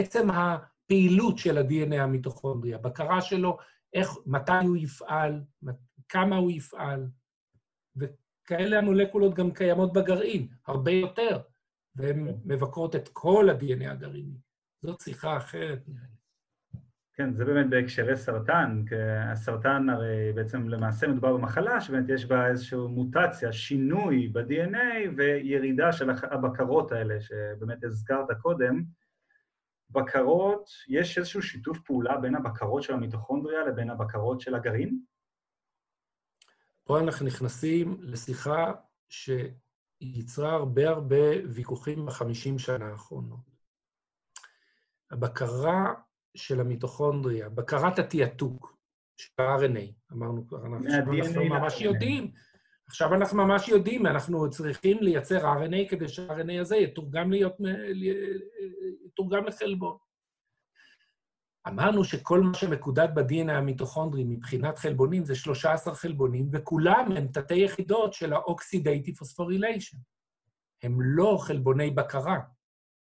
[0.00, 3.58] עצם הפעילות של ה-DNA המיטוכונדרי, הבקרה שלו,
[3.92, 5.44] איך, מתי הוא יפעל,
[6.08, 7.08] כמה הוא יפעל,
[7.96, 11.40] וכאלה המולקולות גם קיימות בגרעין, הרבה יותר,
[11.96, 12.34] והן כן.
[12.44, 14.38] מבקרות את כל ה-DNA הגרעיני.
[14.82, 16.23] זאת שיחה אחרת, נראה לי.
[17.16, 18.94] כן, זה באמת בהקשרי סרטן, כי
[19.32, 26.10] הסרטן הרי בעצם למעשה מדובר במחלה שבאמת יש בה איזושהי מוטציה, שינוי ב-DNA וירידה של
[26.10, 28.84] הבקרות האלה שבאמת הזכרת קודם.
[29.90, 34.98] בקרות, יש איזשהו שיתוף פעולה בין הבקרות של המיטוכונדריה לבין הבקרות של הגרעין?
[36.84, 38.72] פה אנחנו נכנסים לשיחה
[39.08, 43.54] שייצרה הרבה הרבה ויכוחים בחמישים שנה האחרונות.
[45.10, 45.94] הבקרה
[46.36, 48.76] של המיטוכונדריה, בקרת התיעתוק
[49.16, 52.30] של ה-RNA, אמרנו כבר, אנחנו ממש יודעים,
[52.86, 57.56] עכשיו אנחנו ממש יודעים, אנחנו צריכים לייצר RNA כדי שה-RNA הזה יתורגם, להיות,
[59.06, 59.96] יתורגם לחלבון.
[61.68, 68.12] אמרנו שכל מה שמקודד ב-DNA המיטוכונדרי מבחינת חלבונים זה 13 חלבונים, וכולם הם תתי יחידות
[68.12, 69.98] של ה-Oxidative Phosphorylation.
[70.82, 72.38] הם לא חלבוני בקרה.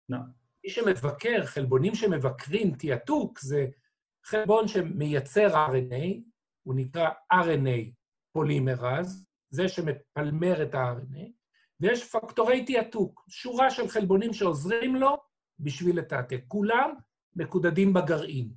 [0.09, 0.19] לא.
[0.65, 3.67] מי שמבקר, חלבונים שמבקרים תיעתוק, זה
[4.25, 6.21] חלבון שמייצר RNA,
[6.63, 7.91] הוא נקרא RNA
[8.33, 11.31] פולימרז, זה שמפלמר את ה-RNA,
[11.81, 15.17] ויש פקטורי תיעתוק, שורה של חלבונים שעוזרים לו
[15.59, 16.41] בשביל לתעתק.
[16.49, 16.95] כולם
[17.37, 18.53] מקודדים בגרעין.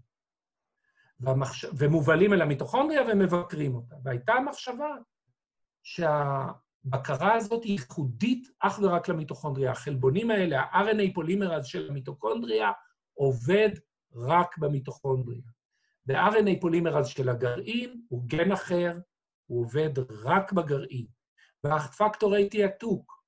[1.77, 3.95] ומובלים אל המיטוכונדריה ומבקרים אותה.
[4.03, 4.95] והייתה מחשבה
[5.83, 6.47] שה...
[6.85, 9.71] הבקרה הזאת היא ייחודית אך ורק למיטוכונדריה.
[9.71, 12.71] החלבונים האלה, ה-RNA פולימרז של המיטוכונדריה,
[13.13, 13.69] עובד
[14.15, 15.41] רק במיטוכונדריה.
[16.07, 18.99] ו-RNA פולימרז של הגרעין הוא גן אחר,
[19.45, 19.91] הוא עובד
[20.23, 21.05] רק בגרעין.
[21.63, 23.23] והפקטורי תעתוק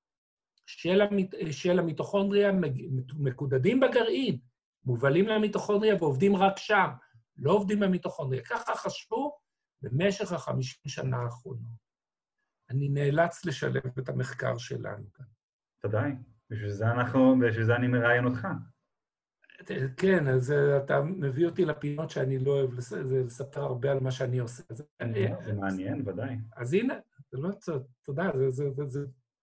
[0.66, 1.34] של, המיט...
[1.50, 2.52] של המיטוכונדריה
[3.18, 4.38] מקודדים בגרעין,
[4.84, 6.88] מובלים למיטוכונדריה ועובדים רק שם,
[7.36, 8.42] לא עובדים במיטוכונדריה.
[8.42, 9.38] ככה חשבו
[9.82, 11.87] במשך החמישים שנה האחרונות.
[12.70, 15.24] אני נאלץ לשלב את המחקר שלנו כאן.
[15.86, 16.12] ודאי,
[16.50, 18.48] בשביל זה אנחנו, בשביל זה אני מראיין אותך.
[19.96, 20.50] כן, אז
[20.84, 22.70] אתה מביא אותי לפינות שאני לא אוהב
[23.24, 24.62] לספר הרבה על מה שאני עושה.
[25.44, 26.36] זה מעניין, ודאי.
[26.56, 26.94] אז הנה,
[27.30, 27.50] זה לא...
[28.02, 28.64] תודה, זה,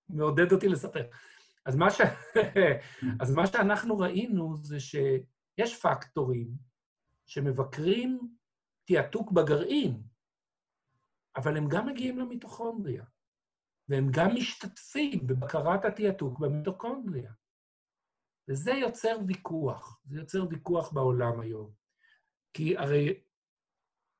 [0.09, 1.07] מעודד אותי לספר.
[1.65, 2.01] אז מה, ש...
[3.21, 6.47] אז מה שאנחנו ראינו זה שיש פקטורים
[7.25, 8.19] שמבקרים
[8.85, 10.03] תעתוק בגרעין,
[11.35, 13.03] אבל הם גם מגיעים למיטוכונדריה,
[13.89, 17.31] והם גם משתתפים בבקרת התעתוק במיטוכונדריה.
[18.49, 21.71] וזה יוצר ויכוח, זה יוצר ויכוח בעולם היום.
[22.53, 23.19] כי הרי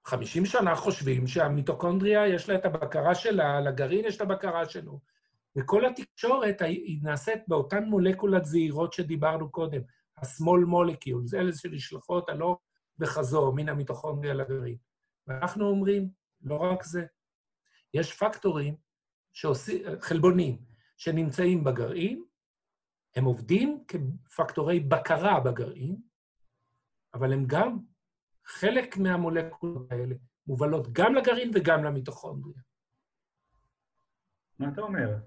[0.06, 5.00] 50 שנה חושבים שהמיטוקונדריה יש לה את הבקרה שלה, לגרעין יש את הבקרה שלו.
[5.56, 9.82] וכל התקשורת היא נעשית באותן מולקולות זעירות שדיברנו קודם,
[10.18, 12.62] ה-small molecules, אלה שנשלחות הלוך
[13.00, 14.78] וחזור מן המיטוכונדריה לגרעין.
[15.28, 16.10] ואנחנו אומרים,
[16.42, 17.06] לא רק זה,
[17.94, 18.76] יש פקטורים,
[19.36, 20.58] שעושים, חלבונים,
[20.98, 22.24] שנמצאים בגרעין,
[23.16, 26.02] הם עובדים כפקטורי בקרה בגרעין,
[27.14, 27.80] אבל הם גם,
[28.46, 30.16] חלק מהמולקולות האלה
[30.48, 32.62] מובלות גם לגרעין וגם למיטוכונדריה.
[34.60, 35.18] מה אתה אומר?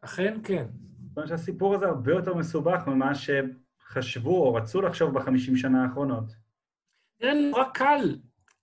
[0.00, 0.66] אכן כן.
[1.08, 6.24] זאת אומרת שהסיפור הזה הרבה יותר מסובך ממה שחשבו או רצו לחשוב בחמישים שנה האחרונות.
[7.18, 8.18] תראה, נורא קל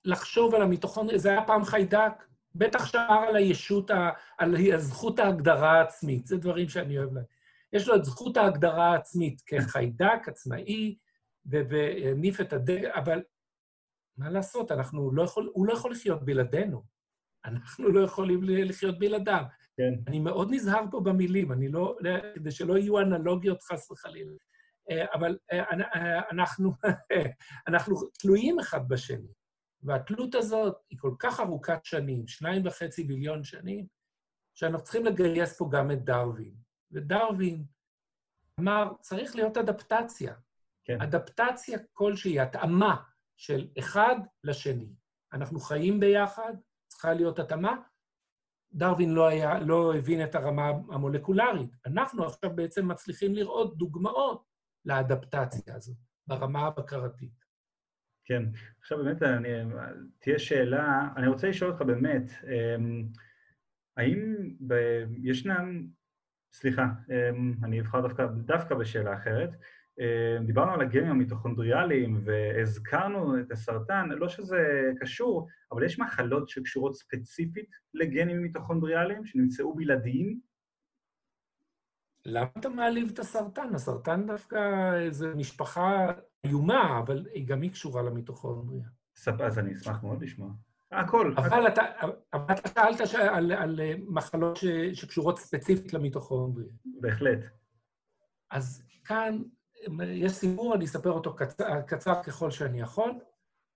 [0.06, 3.92] לחשוב על המיטוכונדריה, זה היה פעם חיידק, בטח שאר על הישות,
[4.38, 7.24] על זכות ההגדרה העצמית, זה דברים שאני אוהב להם.
[7.74, 10.98] יש לו את זכות ההגדרה העצמית כחיידק עצמאי,
[11.46, 13.24] והניף את הדגל, אבל
[14.18, 16.84] מה לעשות, אנחנו לא יכול, הוא לא יכול לחיות בלעדינו.
[17.46, 19.44] אנחנו לא יכולים לחיות בלעדיו.
[19.78, 19.94] כן.
[20.08, 21.98] אני מאוד נזהר פה במילים, אני לא...
[22.36, 24.34] כדי שלא יהיו אנלוגיות חס וחלילה.
[25.14, 25.38] אבל
[26.32, 26.72] אנחנו,
[27.68, 29.34] אנחנו תלויים אחד בשני,
[29.84, 33.88] והתלות הזאת היא כל כך ארוכת שנים, שניים וחצי מיליון שנים,
[34.54, 36.56] שאנחנו צריכים לגייס פה גם את דרווין.
[36.92, 37.66] ודרווין
[38.60, 40.34] אמר, צריך להיות אדפטציה.
[40.84, 41.02] כן.
[41.02, 42.96] אדפטציה כלשהי, התאמה
[43.38, 44.94] של אחד לשני.
[45.34, 46.54] אנחנו חיים ביחד,
[46.88, 47.76] צריכה להיות התאמה.
[48.74, 51.72] דרווין לא, היה, לא הבין את הרמה המולקולרית.
[51.86, 54.46] אנחנו עכשיו בעצם מצליחים לראות דוגמאות
[54.86, 57.39] לאדפטציה הזאת, ברמה הבקרתית.
[58.30, 58.44] כן.
[58.80, 59.48] עכשיו באמת, אני,
[60.20, 63.08] תהיה שאלה, אני רוצה לשאול אותך באמת, אמ,
[63.98, 64.36] האם
[64.68, 64.74] ב,
[65.24, 65.88] ישנם
[66.54, 69.50] סליחה, אמ, אני אבחר דווקא, דווקא בשאלה אחרת.
[70.00, 76.96] אמ, דיברנו על הגנים המיטוכונדריאליים והזכרנו את הסרטן, לא שזה קשור, אבל יש מחלות שקשורות
[76.96, 80.40] ספציפית לגנים מיטוכונדריאליים שנמצאו בלעדיים?
[82.26, 83.76] למה אתה מעליב את הסרטן?
[83.76, 86.08] הסרטן דווקא איזו משפחה
[86.44, 88.88] איומה, אבל גם היא קשורה למיטוכונדריה.
[89.28, 90.50] אז אני אשמח מאוד לשמוע.
[90.92, 91.34] הכל.
[91.38, 91.82] אבל אתה,
[92.34, 93.16] אבל אתה שאלת ש...
[93.16, 94.66] על, על מחלות ש...
[94.94, 96.68] שקשורות ספציפית למיטוכונדריה.
[96.86, 97.40] בהחלט.
[98.52, 99.42] אז כאן
[100.08, 103.12] יש סיפור, אני אספר אותו קצר, קצר ככל שאני יכול.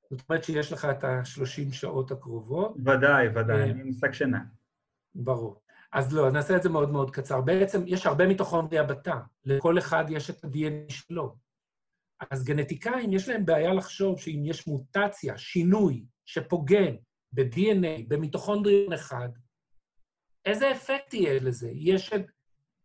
[0.10, 2.76] זאת אומרת שיש לך את ה-30 שעות הקרובות.
[2.86, 4.44] ודאי, ודאי, אה, אני עם שק שינה.
[5.16, 5.63] ברור.
[5.94, 7.42] אז לא, נעשה את זה מאוד מאוד קצר.
[7.42, 11.36] בעצם יש הרבה מיטוכונדריה בתא, לכל אחד יש את ה-DNA שלו.
[12.32, 16.96] אז גנטיקאים, יש להם בעיה לחשוב שאם יש מוטציה, שינוי, שפוגם
[17.32, 19.30] ב-DNA, במיטוכונדריון אחד,
[20.46, 21.70] איזה אפקט יהיה לזה?
[21.74, 22.12] יש,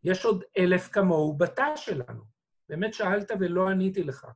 [0.05, 2.25] יש עוד אלף כמוהו בתא שלנו.
[2.68, 4.27] באמת שאלת ולא עניתי לך.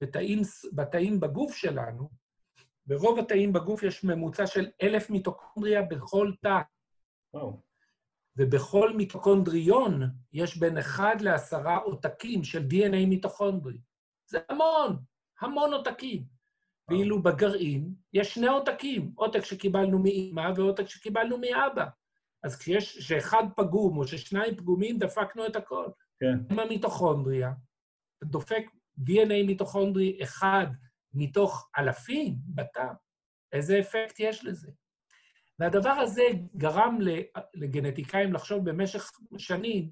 [0.00, 2.10] בתאים, בתאים בגוף שלנו,
[2.86, 6.60] ברוב התאים בגוף יש ממוצע של אלף מיטוקונדריה בכל תא.
[7.36, 7.69] Oh.
[8.36, 13.78] ובכל מיטוקונדריון יש בין אחד לעשרה עותקים של DNA מיטוכונדרי.
[14.26, 14.96] זה המון,
[15.40, 16.24] המון עותקים.
[16.88, 21.86] ואילו בגרעין יש שני עותקים, עותק שקיבלנו מאמא ועותק שקיבלנו מאבא.
[22.44, 25.86] אז כשיש, כשאחד פגום או ששניים פגומים, דפקנו את הכל.
[26.20, 26.38] כן.
[26.50, 27.52] עם המיטוכונדריה,
[28.24, 28.62] דופק
[29.00, 30.66] DNA מיטוכונדרי אחד
[31.14, 32.86] מתוך אלפים בתא,
[33.52, 34.70] איזה אפקט יש לזה?
[35.60, 36.22] והדבר הזה
[36.56, 36.98] גרם
[37.54, 39.90] לגנטיקאים לחשוב במשך שנים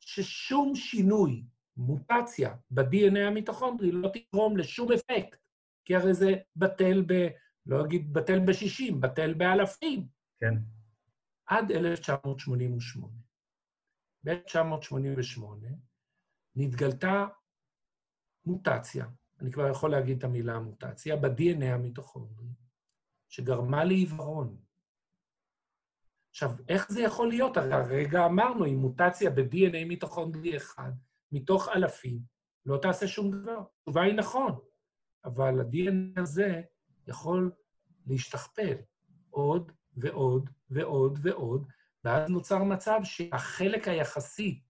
[0.00, 1.44] ששום שינוי,
[1.76, 5.38] מוטציה ב-DNA המיטוכונדרי לא תגרום לשום אפקט.
[5.84, 7.28] כי הרי זה בטל ב...
[7.66, 10.06] לא אגיד בטל ב-60, בטל באלפים.
[10.40, 10.54] כן.
[11.46, 13.12] עד 1988.
[14.24, 15.42] ב-1988
[16.56, 17.26] נתגלתה
[18.44, 19.06] מוטציה,
[19.40, 22.48] אני כבר יכול להגיד את המילה מוטציה, ב-DNA המיטוכונדרי,
[23.28, 24.67] שגרמה לעיוורון.
[26.30, 27.56] עכשיו, איך זה יכול להיות?
[27.56, 30.92] הרי הרגע אמרנו, אם מוטציה ב-DNA מיטוכונדרי אחד,
[31.32, 32.18] מתוך אלפים,
[32.66, 33.62] לא תעשה שום דבר.
[33.80, 34.58] התשובה היא נכון,
[35.24, 36.62] אבל ה-DNA הזה
[37.06, 37.52] יכול
[38.06, 38.74] להשתכפל
[39.30, 41.66] עוד ועוד ועוד ועוד,
[42.04, 44.62] ואז נוצר מצב שהחלק היחסי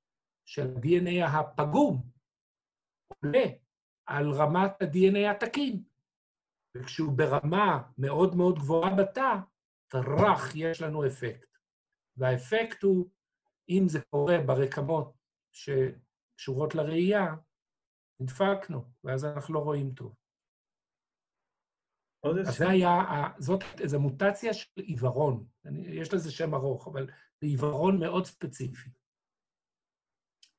[0.45, 2.03] של ה-DNA הפגום
[3.09, 3.45] עולה
[4.07, 5.83] על רמת ה-DNA התקין.
[6.75, 9.35] וכשהוא ברמה מאוד מאוד גבוהה בתא,
[9.89, 11.48] טראח יש לנו אפקט.
[12.19, 13.09] והאפקט הוא,
[13.69, 15.13] אם זה קורה ברקמות
[15.53, 17.27] שקשורות לראייה,
[18.21, 20.15] נדפקנו, ואז אנחנו לא רואים טוב.
[22.25, 23.03] אז זה היה,
[23.39, 25.47] זאת איזו מוטציה של עיוורון.
[25.85, 27.07] יש לזה שם ארוך, אבל
[27.41, 28.91] זה עיוורון מאוד ספציפי.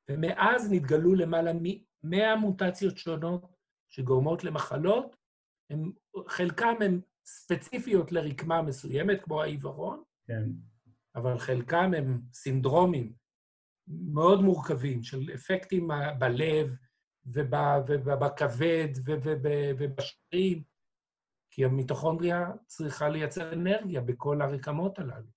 [0.10, 3.56] ומאז נתגלו למעלה מ-100 מוטציות שונות
[3.90, 5.16] שגורמות למחלות,
[5.70, 5.92] הם,
[6.28, 10.44] חלקם הם ספציפיות לרקמה מסוימת, כמו העיוורון, כן.
[11.16, 13.14] אבל חלקם הם סינדרומים
[13.88, 15.88] מאוד מורכבים של אפקטים
[16.20, 16.76] בלב
[17.26, 18.88] ובכבד
[19.80, 20.64] ובשרירים,
[21.52, 25.32] כי המיטוכונדריה צריכה לייצר אנרגיה בכל הרקמות הללו.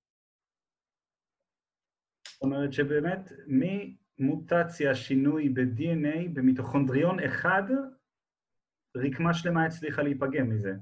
[2.33, 7.63] זאת אומרת שבאמת ממוטציה, שינוי ב-DNA, במיטוכונדריון אחד,
[8.97, 10.73] רקמה שלמה הצליחה להיפגם מזה.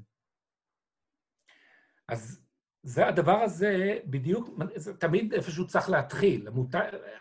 [2.09, 2.50] אז
[2.83, 6.49] זה, הדבר הזה בדיוק, זה תמיד איפשהו צריך להתחיל.
[6.49, 6.69] המות...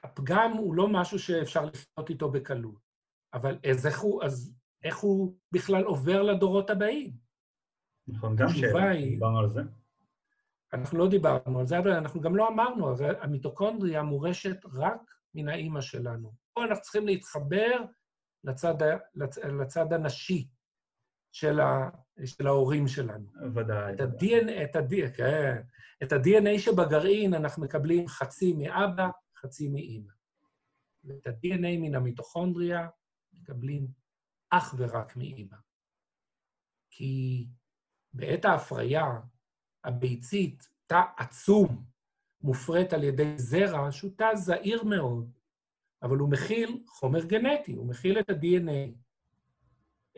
[0.04, 2.80] הפגם הוא לא משהו שאפשר לפנות איתו בקלות,
[3.34, 7.12] אבל אז איך הוא, אז איך הוא בכלל עובר לדורות הבאים?
[8.08, 9.62] נכון, גם שאלה, דיברנו על זה.
[10.74, 15.02] אנחנו לא דיברנו על זה, אבל אנחנו גם לא אמרנו, הרי המיטוקונדריה מורשת רק
[15.34, 16.34] מן האימא שלנו.
[16.54, 17.82] פה אנחנו צריכים להתחבר
[18.44, 18.76] לצד,
[19.16, 20.48] לצ, לצד הנשי
[21.32, 21.90] של, ה,
[22.26, 23.26] של ההורים שלנו.
[23.56, 23.94] ודאי.
[23.94, 25.62] את ה-DNA, את ה-DNA, כן.
[26.04, 30.12] את ה-DNA שבגרעין אנחנו מקבלים חצי מאבא, חצי מאימא.
[31.04, 32.88] ואת ה-DNA מן המיטוכונדריה
[33.34, 33.88] מקבלים
[34.50, 35.58] אך ורק מאימא.
[36.90, 37.48] כי
[38.14, 39.06] בעת ההפריה,
[39.84, 41.86] הביצית, תא עצום,
[42.42, 45.32] מופרט על ידי זרע, שהוא תא זעיר מאוד,
[46.04, 48.96] אבל הוא מכיל חומר גנטי, הוא מכיל את ה-DNA,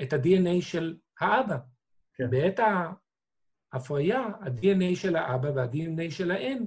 [0.02, 1.58] את ה-DNA של האבא.
[2.14, 2.30] כן.
[2.30, 2.60] בעת
[3.74, 6.66] ההפריה, ה-DNA של האבא וה-DNA של האם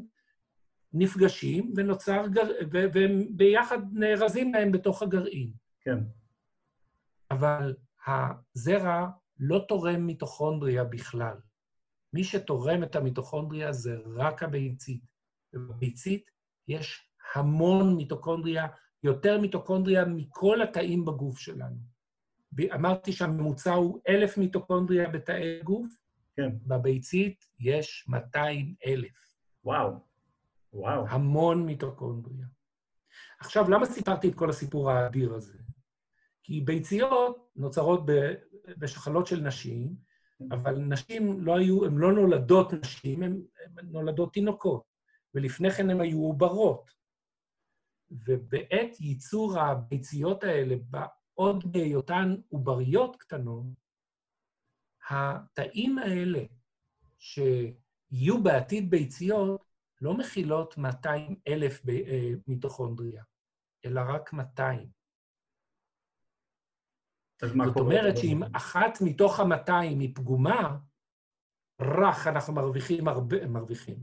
[0.93, 2.49] נפגשים ונוצר, גר...
[2.71, 5.53] והם ביחד נארזים להם בתוך הגרעין.
[5.81, 5.99] כן.
[7.31, 7.75] אבל
[8.07, 9.09] הזרע
[9.39, 11.37] לא תורם מיטוכונדריה בכלל.
[12.13, 15.01] מי שתורם את המיטוכונדריה זה רק הביצית.
[15.55, 16.31] ובביצית
[16.69, 18.67] יש המון מיטוכונדריה,
[19.03, 21.94] יותר מיטוכונדריה מכל התאים בגוף שלנו.
[22.75, 25.97] אמרתי שהממוצע הוא אלף מיטוכונדריה בתאי גוף,
[26.37, 26.51] כן.
[26.67, 29.37] בביצית יש 200 אלף.
[29.65, 29.93] וואו,
[30.73, 31.09] וואו.
[31.09, 32.47] המון מיטוכונדריה.
[33.41, 35.59] עכשיו, למה סיפרתי את כל הסיפור האדיר הזה?
[36.43, 38.03] כי ביציות נוצרות
[38.79, 39.95] בשחלות של נשים,
[40.51, 43.43] אבל נשים לא היו, הן לא נולדות נשים, הן
[43.83, 44.83] נולדות תינוקות,
[45.35, 46.91] ולפני כן הן היו עוברות.
[48.11, 50.75] ובעת ייצור הביציות האלה,
[51.35, 53.67] עוד בהיותן עובריות קטנות,
[55.11, 56.45] התאים האלה
[57.19, 59.65] שיהיו בעתיד ביציות
[60.01, 63.23] לא מכילות 200 אלף אה, מיטוכונדריה,
[63.85, 64.89] אלא רק 200.
[67.43, 70.79] זאת אומרת שאם אחת מתוך ה-200 היא פגומה,
[71.81, 73.97] רך אנחנו מרוויחים הרבה, מרוויחים.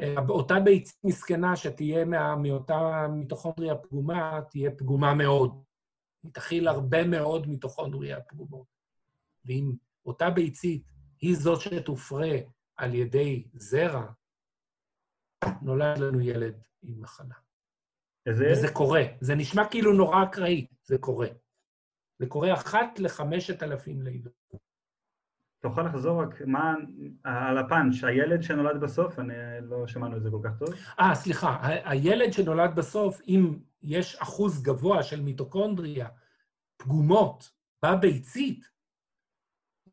[0.00, 5.69] אה, אותה ביצית מסכנה שתהיה מה, מאותה מיטוכונדריה פגומה, תהיה פגומה מאוד.
[6.22, 8.66] היא תכיל הרבה מאוד מיטוכונדריה פגומות.
[9.44, 9.72] ואם
[10.06, 10.82] אותה ביצית
[11.20, 12.36] היא זאת שתופרה
[12.76, 14.12] על ידי זרע,
[15.62, 17.34] נולד לנו ילד עם מחלה.
[18.26, 18.44] איזה...
[18.52, 19.02] וזה קורה.
[19.20, 21.28] זה נשמע כאילו נורא אקראי, זה קורה.
[22.18, 24.32] זה קורה אחת לחמשת אלפים לידות.
[25.60, 26.74] תוכל לחזור רק מה,
[27.24, 30.68] על הפאנץ', הילד שנולד בסוף, אני לא שמענו את זה כל כך טוב.
[31.00, 36.08] אה, סליחה, הילד שנולד בסוף, אם יש אחוז גבוה של מיטוקונדריה
[36.76, 37.50] פגומות
[37.84, 38.64] בביצית,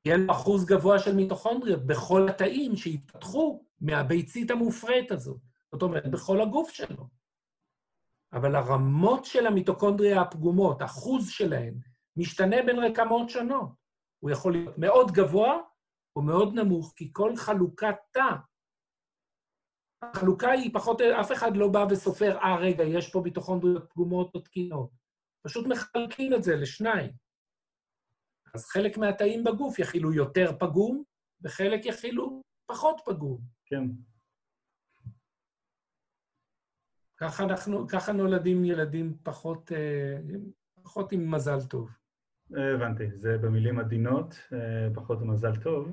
[0.05, 5.37] יהיה לו אחוז גבוה של מיטוכונדריות בכל התאים שהתפתחו מהביצית המופרית הזאת.
[5.71, 7.07] זאת אומרת, בכל הגוף שלו.
[8.33, 11.73] אבל הרמות של המיטוקונדריה הפגומות, אחוז שלהן,
[12.17, 13.86] משתנה בין רקמות שונות.
[14.19, 15.57] הוא יכול להיות מאוד גבוה
[16.15, 18.35] או מאוד נמוך, כי כל חלוקת תא,
[20.01, 24.39] החלוקה היא פחות, אף אחד לא בא וסופר, אה, רגע, יש פה מיטוכונדריות פגומות או
[24.39, 24.89] תקינות.
[25.41, 27.11] פשוט מחלקים את זה לשניים.
[28.53, 31.03] אז חלק מהתאים בגוף יכילו יותר פגום,
[31.41, 33.41] וחלק יכילו פחות פגום.
[33.65, 33.83] כן.
[37.17, 40.17] ככה, אנחנו, ככה נולדים ילדים פחות, אה,
[40.83, 41.89] פחות עם מזל טוב.
[42.51, 45.91] הבנתי, זה במילים עדינות, אה, פחות מזל טוב.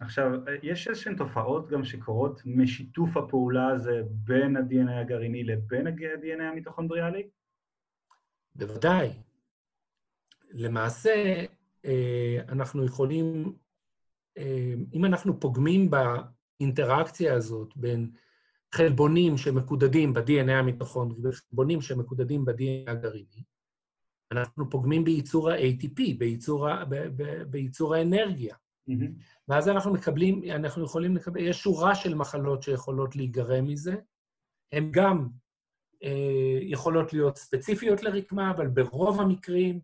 [0.00, 0.32] עכשיו,
[0.62, 7.28] יש איזשהן תופעות גם שקורות משיתוף הפעולה הזה בין ה-DNA הגרעיני לבין ה-DNA המיטוכונדריאלי?
[8.54, 9.10] בוודאי.
[10.50, 11.44] למעשה,
[12.48, 13.52] אנחנו יכולים
[14.38, 18.10] אה, אם אנחנו פוגמים באינטראקציה הזאת בין
[18.74, 23.42] חלבונים שמקודדים ב-DNA המיטוכונדרי וחלבונים שמקודדים ב-DNA הגרעיני,
[24.32, 28.54] אנחנו פוגמים בייצור ה-ATP, בייצור, ה- ב- ב- בייצור האנרגיה.
[28.90, 29.22] Mm-hmm.
[29.48, 33.94] ואז אנחנו מקבלים, אנחנו יכולים לקבל, יש שורה של מחלות שיכולות להיגרם מזה.
[34.72, 35.28] הן גם
[36.02, 39.80] אה, יכולות להיות ספציפיות לרקמה, אבל ברוב המקרים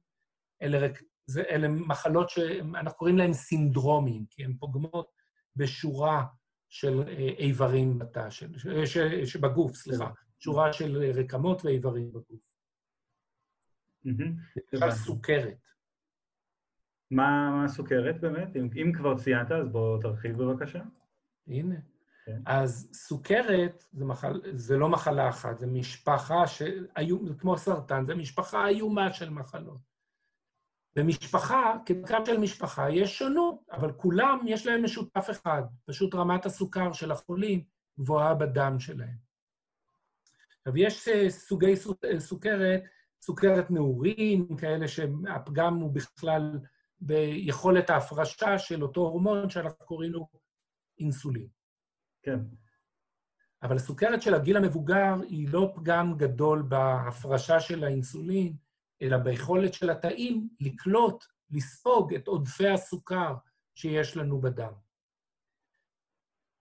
[0.63, 0.87] אלה
[1.27, 5.09] זה, אלה מחלות שאנחנו קוראים להן סינדרומים, כי הן פוגמות
[5.57, 6.25] בשורה
[6.69, 12.48] של אה, איברים בתא, של, ש, ש, בגוף, סליחה, שורה של רקמות ואיברים בגוף.
[14.73, 15.69] למשל סוכרת.
[17.11, 18.57] מה הסוכרת באמת?
[18.57, 20.83] אם, כבר ציינת, אז בוא תרחיב בבקשה.
[21.47, 21.75] הנה.
[22.25, 22.41] כן.
[22.47, 24.41] אז סוכרת זה, מחל...
[24.53, 26.63] זה לא מחלה אחת, זה משפחה, ש...
[27.39, 29.89] כמו סרטן, זה משפחה איומה של מחלות.
[30.97, 36.93] במשפחה, כדרכם של משפחה, יש שונות, אבל כולם, יש להם משותף אחד, פשוט רמת הסוכר
[36.93, 37.65] של החולים
[38.01, 39.17] גבוהה בדם שלהם.
[40.59, 42.83] עכשיו, יש אה, סוגי אה, סוכרת,
[43.23, 46.59] סוכרת נעורים, כאלה שהפגם הוא בכלל
[47.01, 50.29] ביכולת ההפרשה של אותו הורמון שאנחנו קוראים לו
[50.99, 51.49] אינסולין.
[52.23, 52.39] כן.
[53.63, 58.57] אבל הסוכרת של הגיל המבוגר היא לא פגם גדול בהפרשה של האינסולין,
[59.03, 63.35] אלא ביכולת של התאים לקלוט, לספוג את עודפי הסוכר
[63.75, 64.73] שיש לנו בדם.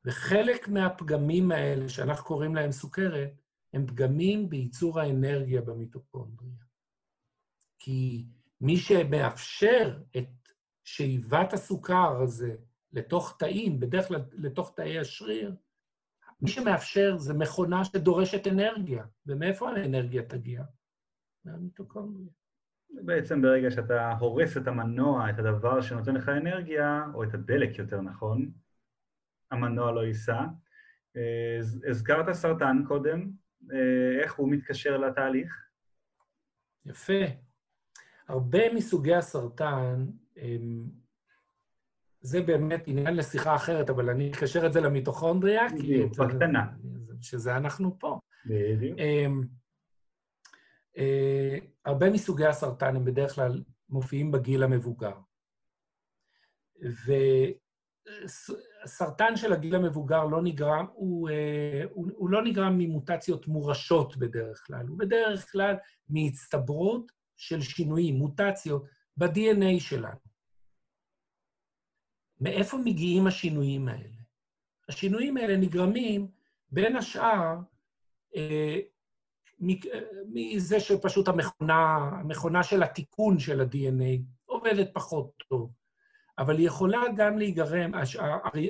[0.06, 3.30] וחלק מהפגמים האלה, שאנחנו קוראים להם סוכרת,
[3.74, 6.64] הם פגמים בייצור האנרגיה במיטוקונדריה.
[7.80, 8.26] כי
[8.62, 10.30] מי שמאפשר את
[10.84, 12.56] שאיבת הסוכר הזה
[12.94, 15.56] לתוך תאים, בדרך כלל לתוך תאי השריר,
[16.42, 19.06] מי שמאפשר זה מכונה שדורשת אנרגיה.
[19.26, 20.64] ומאיפה האנרגיה תגיע?
[21.46, 22.30] מהמיטוקונדריה.
[22.90, 28.02] בעצם ברגע שאתה הורס את המנוע, את הדבר שנותן לך אנרגיה, או את הדלק יותר
[28.02, 28.52] נכון,
[29.52, 30.46] המנוע לא ייסע.
[31.90, 33.32] הזכרת סרטן קודם,
[34.22, 35.68] איך הוא מתקשר לתהליך?
[36.86, 37.24] יפה.
[38.28, 40.06] הרבה מסוגי הסרטן,
[42.22, 46.06] זה באמת עניין לשיחה אחרת, אבל אני אקשר את זה למיטוכונדריה, כי...
[46.06, 46.66] בקטנה.
[47.22, 48.20] שזה אנחנו פה.
[48.46, 49.00] בדיוק.
[50.98, 55.14] אה, הרבה מסוגי הסרטן הם בדרך כלל מופיעים בגיל המבוגר.
[58.84, 64.64] וסרטן של הגיל המבוגר לא נגרם, הוא, אה, הוא, הוא לא נגרם ממוטציות מורשות בדרך
[64.68, 65.76] כלל, הוא בדרך כלל
[66.10, 68.86] מהצטברות של שינויים, מוטציות,
[69.18, 70.28] ב-DNA שלנו.
[72.42, 74.18] מאיפה מגיעים השינויים האלה?
[74.90, 76.28] השינויים האלה נגרמים,
[76.72, 77.56] בין השאר,
[78.36, 78.80] אה,
[80.34, 85.72] מזה שפשוט המכונה, המכונה של התיקון של ה-DNA עובדת פחות טוב.
[86.40, 87.92] אבל היא יכולה גם להיגרם,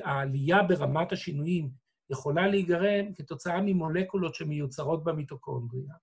[0.04, 1.70] העלייה ברמת השינויים
[2.10, 5.94] יכולה להיגרם כתוצאה ממולקולות שמיוצרות במיטוקונדריה,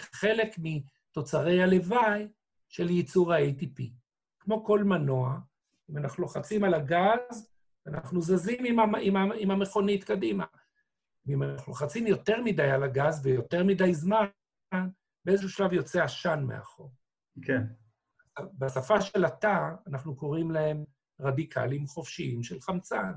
[0.00, 2.28] חלק מתוצרי הלוואי
[2.68, 3.82] של ייצור ה-ATP.
[4.40, 5.38] כמו כל מנוע,
[5.90, 7.50] אם אנחנו לוחצים על הגז,
[7.86, 10.44] אנחנו זזים עם, עם, עם המכונית קדימה.
[11.26, 14.26] ואם אנחנו לוחצים יותר מדי על הגז ויותר מדי זמן,
[15.24, 16.92] באיזשהו שלב יוצא עשן מאחור.
[17.42, 17.62] כן.
[18.40, 20.84] בשפה של התא, אנחנו קוראים להם
[21.20, 23.12] רדיקלים חופשיים של חמצן,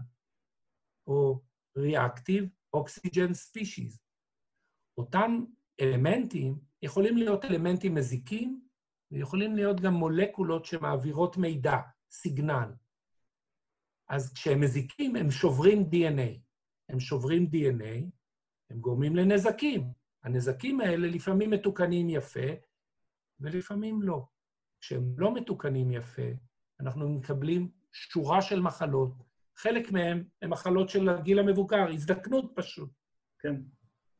[1.07, 1.41] או
[1.77, 3.97] Reactive Oxygen Species.
[4.97, 5.43] אותם
[5.81, 8.61] אלמנטים יכולים להיות אלמנטים מזיקים,
[9.11, 11.77] ויכולים להיות גם מולקולות שמעבירות מידע,
[12.11, 12.73] סיגנל.
[14.09, 16.39] אז כשהם מזיקים, הם שוברים DNA.
[16.89, 18.09] הם שוברים DNA,
[18.69, 19.91] הם גורמים לנזקים.
[20.23, 22.49] הנזקים האלה לפעמים מתוקנים יפה,
[23.39, 24.25] ולפעמים לא.
[24.87, 26.21] כשהם לא מתוקנים יפה,
[26.79, 29.23] אנחנו מקבלים שורה של מחלות.
[29.57, 32.89] חלק מהן הן מחלות של הגיל המבוגר, הזדקנות פשוט.
[33.39, 33.55] כן.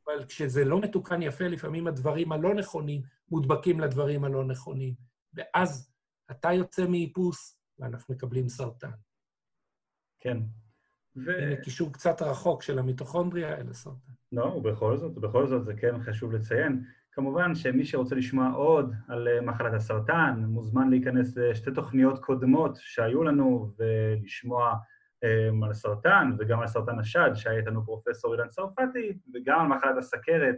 [0.06, 3.02] אבל כשזה לא מתוקן יפה, לפעמים הדברים הלא נכונים
[3.32, 4.94] מודבקים לדברים הלא נכונים.
[5.34, 5.92] ואז
[6.32, 8.92] אתה יוצא מאיפוס, ואנחנו מקבלים סרטן.
[10.20, 10.38] כן.
[11.16, 11.32] ו...
[11.32, 14.12] הנה קישור קצת רחוק של המיטוכונדריה אל הסרטן.
[14.32, 16.84] לא, ובכל זאת, ובכל זאת זה כן חשוב לציין.
[17.18, 23.24] כמובן שמי שרוצה לשמוע עוד על אה, מחלת הסרטן, מוזמן להיכנס לשתי תוכניות קודמות שהיו
[23.24, 24.76] לנו ולשמוע
[25.64, 30.56] על סרטן וגם על סרטן השד, שהיה איתנו פרופסור אילן צרפתי, וגם על מחלת הסכרת,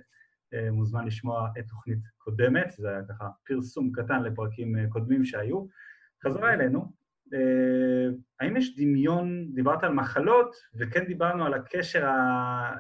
[0.72, 5.66] מוזמן לשמוע את תוכנית קודמת, זה היה ככה פרסום קטן לפרקים קודמים שהיו.
[6.24, 6.92] חזרה אלינו,
[8.40, 12.76] האם יש דמיון, דיברת על מחלות, וכן דיברנו על הקשר, ה...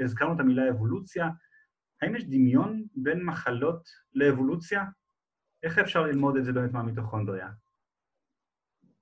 [0.00, 1.28] הזכרנו את המילה אבולוציה,
[2.02, 4.84] האם יש דמיון בין מחלות לאבולוציה?
[5.62, 7.48] איך אפשר ללמוד את זה באמת מהמיטוכונדריה?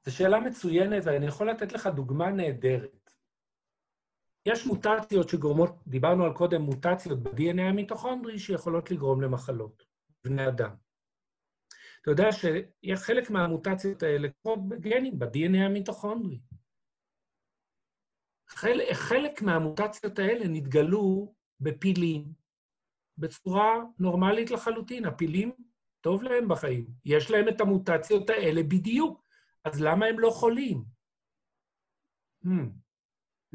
[0.04, 3.10] זו שאלה מצוינת, ואני יכול לתת לך דוגמה נהדרת.
[4.46, 9.82] יש מוטציות שגורמות, דיברנו על קודם מוטציות ב-DNA המיטוכונדרי שיכולות לגרום למחלות,
[10.24, 10.74] בני אדם.
[12.02, 16.40] אתה יודע שחלק מהמוטציות האלה קורות בגנים, ב-DNA המיטוכונדרי.
[18.48, 22.24] חלק, חלק מהמוטציות האלה נתגלו בפילים,
[23.18, 25.04] בצורה נורמלית לחלוטין.
[25.04, 25.52] הפילים,
[26.00, 26.86] טוב להם בחיים.
[27.04, 29.22] יש להם את המוטציות האלה בדיוק,
[29.64, 30.84] אז למה הם לא חולים?
[32.44, 32.48] Hmm.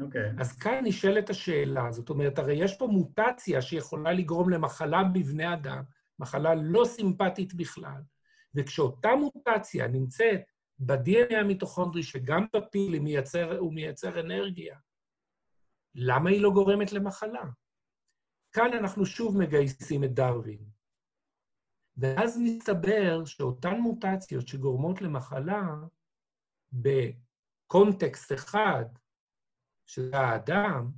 [0.00, 0.30] אוקיי.
[0.30, 0.40] Okay.
[0.40, 5.82] אז כאן נשאלת השאלה, זאת אומרת, הרי יש פה מוטציה שיכולה לגרום למחלה בבני אדם,
[6.18, 8.02] מחלה לא סימפטית בכלל,
[8.54, 10.40] וכשאותה מוטציה נמצאת
[10.78, 14.78] ב-DNA המיטוכונדרי, שגם בפיל מייצר, הוא מייצר אנרגיה,
[15.94, 17.44] למה היא לא גורמת למחלה?
[18.52, 20.64] כאן אנחנו שוב מגייסים את דרווין.
[21.96, 25.62] ואז מסתבר שאותן מוטציות שגורמות למחלה,
[26.72, 28.84] בקונטקסט אחד,
[29.86, 30.90] שזה האדם,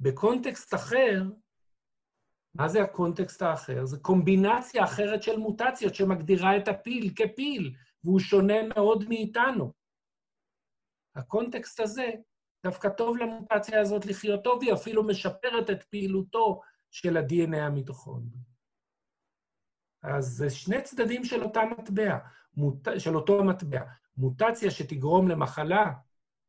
[0.00, 1.22] בקונטקסט אחר,
[2.54, 3.84] מה זה הקונטקסט האחר?
[3.84, 9.72] זה קומבינציה אחרת של מוטציות שמגדירה את הפיל כפיל, והוא שונה מאוד מאיתנו.
[11.16, 12.10] הקונטקסט הזה
[12.64, 16.60] דווקא טוב למוטציה הזאת לחיות טוב, היא אפילו משפרת את פעילותו
[16.90, 18.40] של ה-DNA המיטוכונדרי.
[20.02, 22.18] אז זה שני צדדים של אותה מטבע,
[22.54, 22.88] מוט...
[22.98, 23.82] של אותו המטבע.
[24.16, 25.92] מוטציה שתגרום למחלה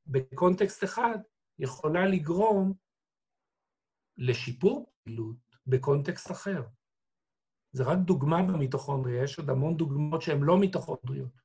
[0.08, 1.18] בקונטקסט אחד,
[1.60, 2.74] יכולה לגרום
[4.18, 5.36] לשיפור פעילות
[5.68, 6.64] בקונטקסט אחר.
[7.72, 11.42] זה רק דוגמה במיטוכונדריה, יש עוד המון דוגמאות שהן לא מיטוכונדריות,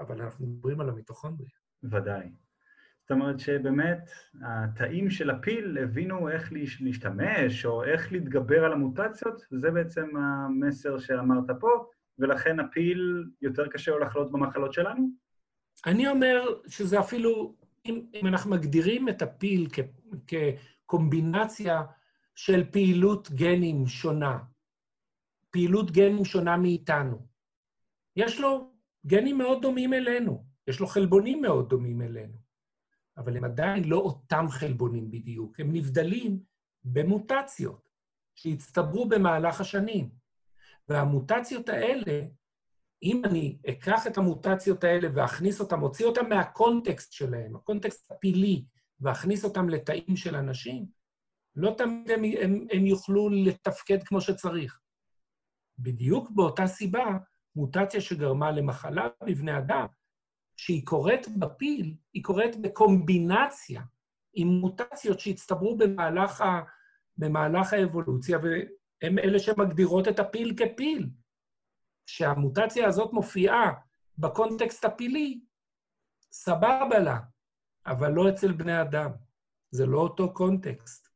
[0.00, 1.50] אבל אנחנו מדברים על המיטוכונדריה.
[1.82, 2.32] ודאי.
[3.12, 3.98] אומרת שבאמת
[4.42, 11.50] התאים של הפיל הבינו איך להשתמש או איך להתגבר על המוטציות, זה בעצם המסר שאמרת
[11.60, 11.68] פה,
[12.18, 15.08] ולכן הפיל יותר קשה לו לחלות במחלות שלנו?
[15.86, 17.54] אני אומר שזה אפילו,
[17.86, 19.80] אם, אם אנחנו מגדירים את הפיל כ,
[20.26, 21.82] כקומבינציה
[22.34, 24.38] של פעילות גנים שונה,
[25.50, 27.26] פעילות גנים שונה מאיתנו,
[28.16, 28.72] יש לו
[29.06, 32.41] גנים מאוד דומים אלינו, יש לו חלבונים מאוד דומים אלינו.
[33.16, 36.40] אבל הם עדיין לא אותם חלבונים בדיוק, הם נבדלים
[36.84, 37.88] במוטציות
[38.34, 40.10] שהצטברו במהלך השנים.
[40.88, 42.20] והמוטציות האלה,
[43.02, 48.64] אם אני אקח את המוטציות האלה ואכניס אותן, אוציא אותן מהקונטקסט שלהם, הקונטקסט הפילי,
[49.00, 50.86] ואכניס אותן לתאים של אנשים,
[51.56, 54.80] לא תמיד הם, הם, הם יוכלו לתפקד כמו שצריך.
[55.78, 57.04] בדיוק באותה סיבה,
[57.56, 59.86] מוטציה שגרמה למחלה בבני אדם,
[60.62, 63.82] שהיא קורית בפיל, היא קורית בקומבינציה
[64.34, 66.62] עם מוטציות שהצטברו במהלך, ה,
[67.16, 71.10] במהלך האבולוציה, והן אלה שמגדירות את הפיל כפיל.
[72.06, 73.72] כשהמוטציה הזאת מופיעה
[74.18, 75.40] בקונטקסט הפילי,
[76.32, 77.18] סבבה לה,
[77.86, 79.10] אבל לא אצל בני אדם.
[79.70, 81.08] זה לא אותו קונטקסט.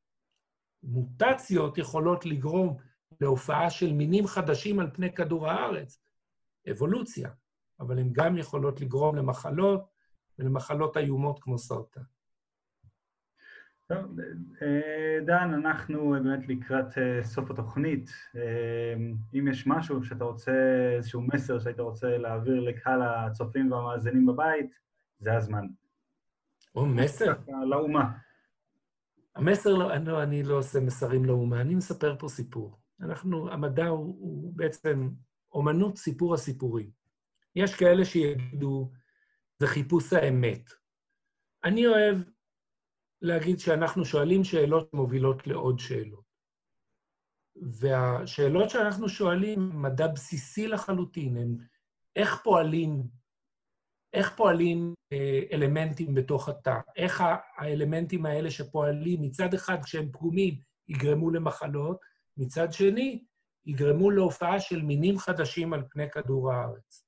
[0.83, 2.77] מוטציות יכולות לגרום
[3.21, 6.03] להופעה של מינים חדשים על פני כדור הארץ,
[6.71, 7.31] אבולוציה.
[7.81, 9.91] אבל הן גם יכולות לגרום למחלות
[10.39, 12.01] ולמחלות איומות כמו סרטן.
[13.89, 14.19] טוב,
[14.63, 18.11] אה, דן, אנחנו באמת לקראת אה, סוף התוכנית.
[18.37, 18.95] אה,
[19.35, 20.53] אם יש משהו שאתה רוצה,
[20.97, 24.71] איזשהו מסר שהיית רוצה להעביר לקהל הצופים והמאזינים בבית,
[25.19, 25.67] זה הזמן.
[26.75, 27.35] או, מסר?
[27.67, 28.13] לאומה.
[29.37, 32.79] המסר, לא, אני, לא, אני לא עושה מסרים לאומה, אני מספר פה סיפור.
[33.01, 35.09] אנחנו, המדע הוא, הוא בעצם
[35.53, 36.91] אומנות סיפור הסיפורים.
[37.57, 38.93] יש כאלה שיגידו,
[39.59, 40.71] זה חיפוש האמת.
[41.65, 42.19] אני אוהב
[43.23, 46.27] להגיד שאנחנו שואלים שאלות מובילות לעוד שאלות.
[47.57, 51.57] והשאלות שאנחנו שואלים, מדע בסיסי לחלוטין, הן
[52.17, 53.03] איך פועלים,
[54.13, 57.25] איך פועלים אה, אלמנטים בתוך התא, איך
[57.57, 62.01] האלמנטים האלה שפועלים, מצד אחד כשהם פגומים יגרמו למחלות,
[62.37, 63.25] מצד שני
[63.67, 67.06] יגרמו להופעה של מינים חדשים על פני כדור הארץ.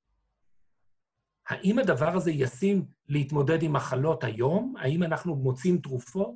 [1.48, 4.74] האם הדבר הזה ישים להתמודד עם מחלות היום?
[4.78, 6.30] האם אנחנו מוצאים תרופות?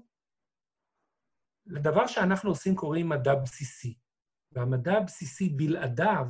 [1.66, 3.98] לדבר שאנחנו עושים קוראים מדע בסיסי.
[4.52, 6.26] והמדע הבסיסי בלעדיו,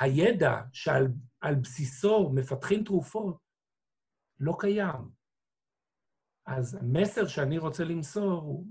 [0.00, 3.38] הידע שעל בסיסו מפתחים תרופות,
[4.40, 5.10] לא קיים.
[6.46, 8.66] אז המסר שאני רוצה למסור הוא,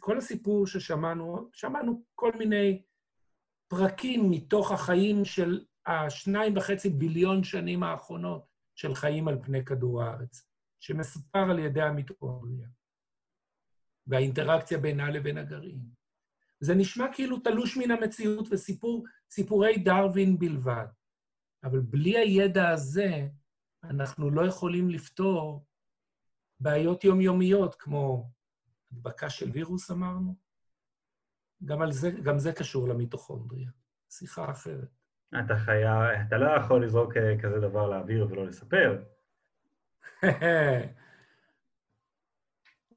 [0.00, 2.82] כל הסיפור ששמענו, שמענו כל מיני
[3.68, 10.48] פרקים מתוך החיים של השניים וחצי ביליון שנים האחרונות של חיים על פני כדור הארץ,
[10.80, 12.68] שמסופר על ידי המיטוכונדריה,
[14.06, 15.80] והאינטראקציה בינה לבין הגרעין.
[16.60, 20.86] זה נשמע כאילו תלוש מן המציאות וסיפורי דרווין בלבד,
[21.64, 23.28] אבל בלי הידע הזה,
[23.84, 25.66] אנחנו לא יכולים לפתור
[26.60, 28.30] בעיות יומיומיות, כמו
[28.92, 30.36] הדבקה של וירוס, אמרנו.
[31.64, 33.70] גם, זה, גם זה קשור למיטוכונדריה.
[34.10, 34.88] שיחה אחרת.
[35.40, 39.02] אתה חייב, אתה לא יכול לזרוק אה, כזה דבר לאוויר ולא לספר.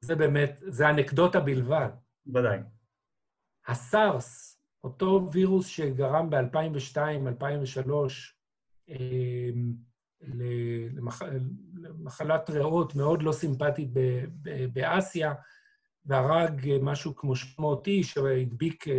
[0.00, 1.88] זה באמת, זה אנקדוטה בלבד.
[2.34, 2.58] ודאי.
[3.66, 7.90] הסארס, אותו וירוס שגרם ב-2002-2003
[8.88, 9.72] אמ,
[11.82, 13.88] למחלת ריאות מאוד לא סימפטית
[14.72, 15.34] באסיה,
[16.08, 18.94] והרג משהו כמו 700 איש, והדביק אה,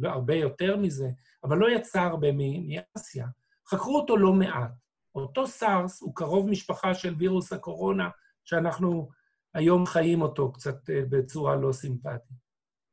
[0.00, 1.10] לא, הרבה יותר מזה,
[1.44, 3.26] אבל לא יצא הרבה מאסיה.
[3.68, 4.70] חקרו אותו לא מעט.
[5.14, 8.08] אותו סארס הוא קרוב משפחה של וירוס הקורונה,
[8.44, 9.08] שאנחנו
[9.54, 12.36] היום חיים אותו קצת אה, בצורה לא סימפטית.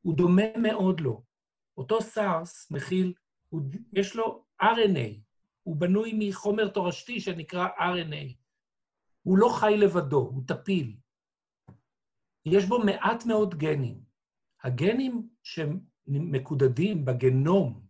[0.01, 1.23] הוא דומה מאוד לו.
[1.77, 3.13] אותו סארס מכיל,
[3.49, 3.61] הוא,
[3.93, 5.19] יש לו RNA,
[5.63, 8.33] הוא בנוי מחומר תורשתי שנקרא RNA.
[9.21, 10.95] הוא לא חי לבדו, הוא טפיל.
[12.53, 14.01] יש בו מעט מאוד גנים.
[14.63, 17.85] הגנים שמקודדים בגנום,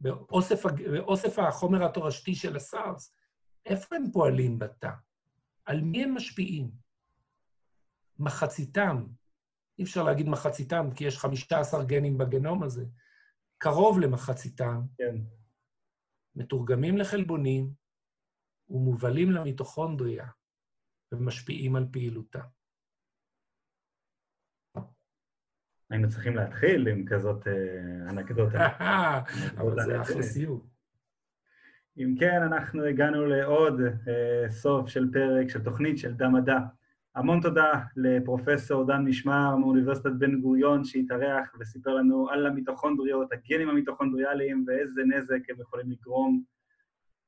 [0.00, 3.14] באוסף, באוסף החומר התורשתי של הסארס,
[3.66, 4.90] איפה הם פועלים בתא?
[5.64, 6.70] על מי הם משפיעים?
[8.18, 9.06] מחציתם,
[9.78, 12.84] אי אפשר להגיד מחציתם, כי יש 15 גנים בגנום הזה,
[13.58, 15.16] קרוב למחציתם, כן.
[16.36, 17.72] מתורגמים לחלבונים
[18.68, 20.26] ומובלים למיטוכונדריה
[21.12, 22.42] ומשפיעים על פעילותה.
[25.90, 28.68] היינו צריכים להתחיל עם כזאת אה, אנקדוטה.
[29.58, 30.60] אבל זה אחלה סיום.
[31.98, 36.58] אם כן, אנחנו הגענו לעוד אה, סוף של פרק, של תוכנית של דם מדע.
[37.14, 44.64] המון תודה לפרופסור דן משמר מאוניברסיטת בן גוריון שהתארח וסיפר לנו על המיטוכונדריות, הגנים המיטוכונדריאליים
[44.66, 46.42] ואיזה נזק הם יכולים לגרום.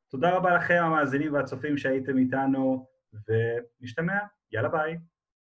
[0.08, 2.86] תודה רבה לכם המאזינים והצופים שהייתם איתנו,
[3.28, 4.18] ונשתמע,
[4.52, 4.98] יאללה ביי.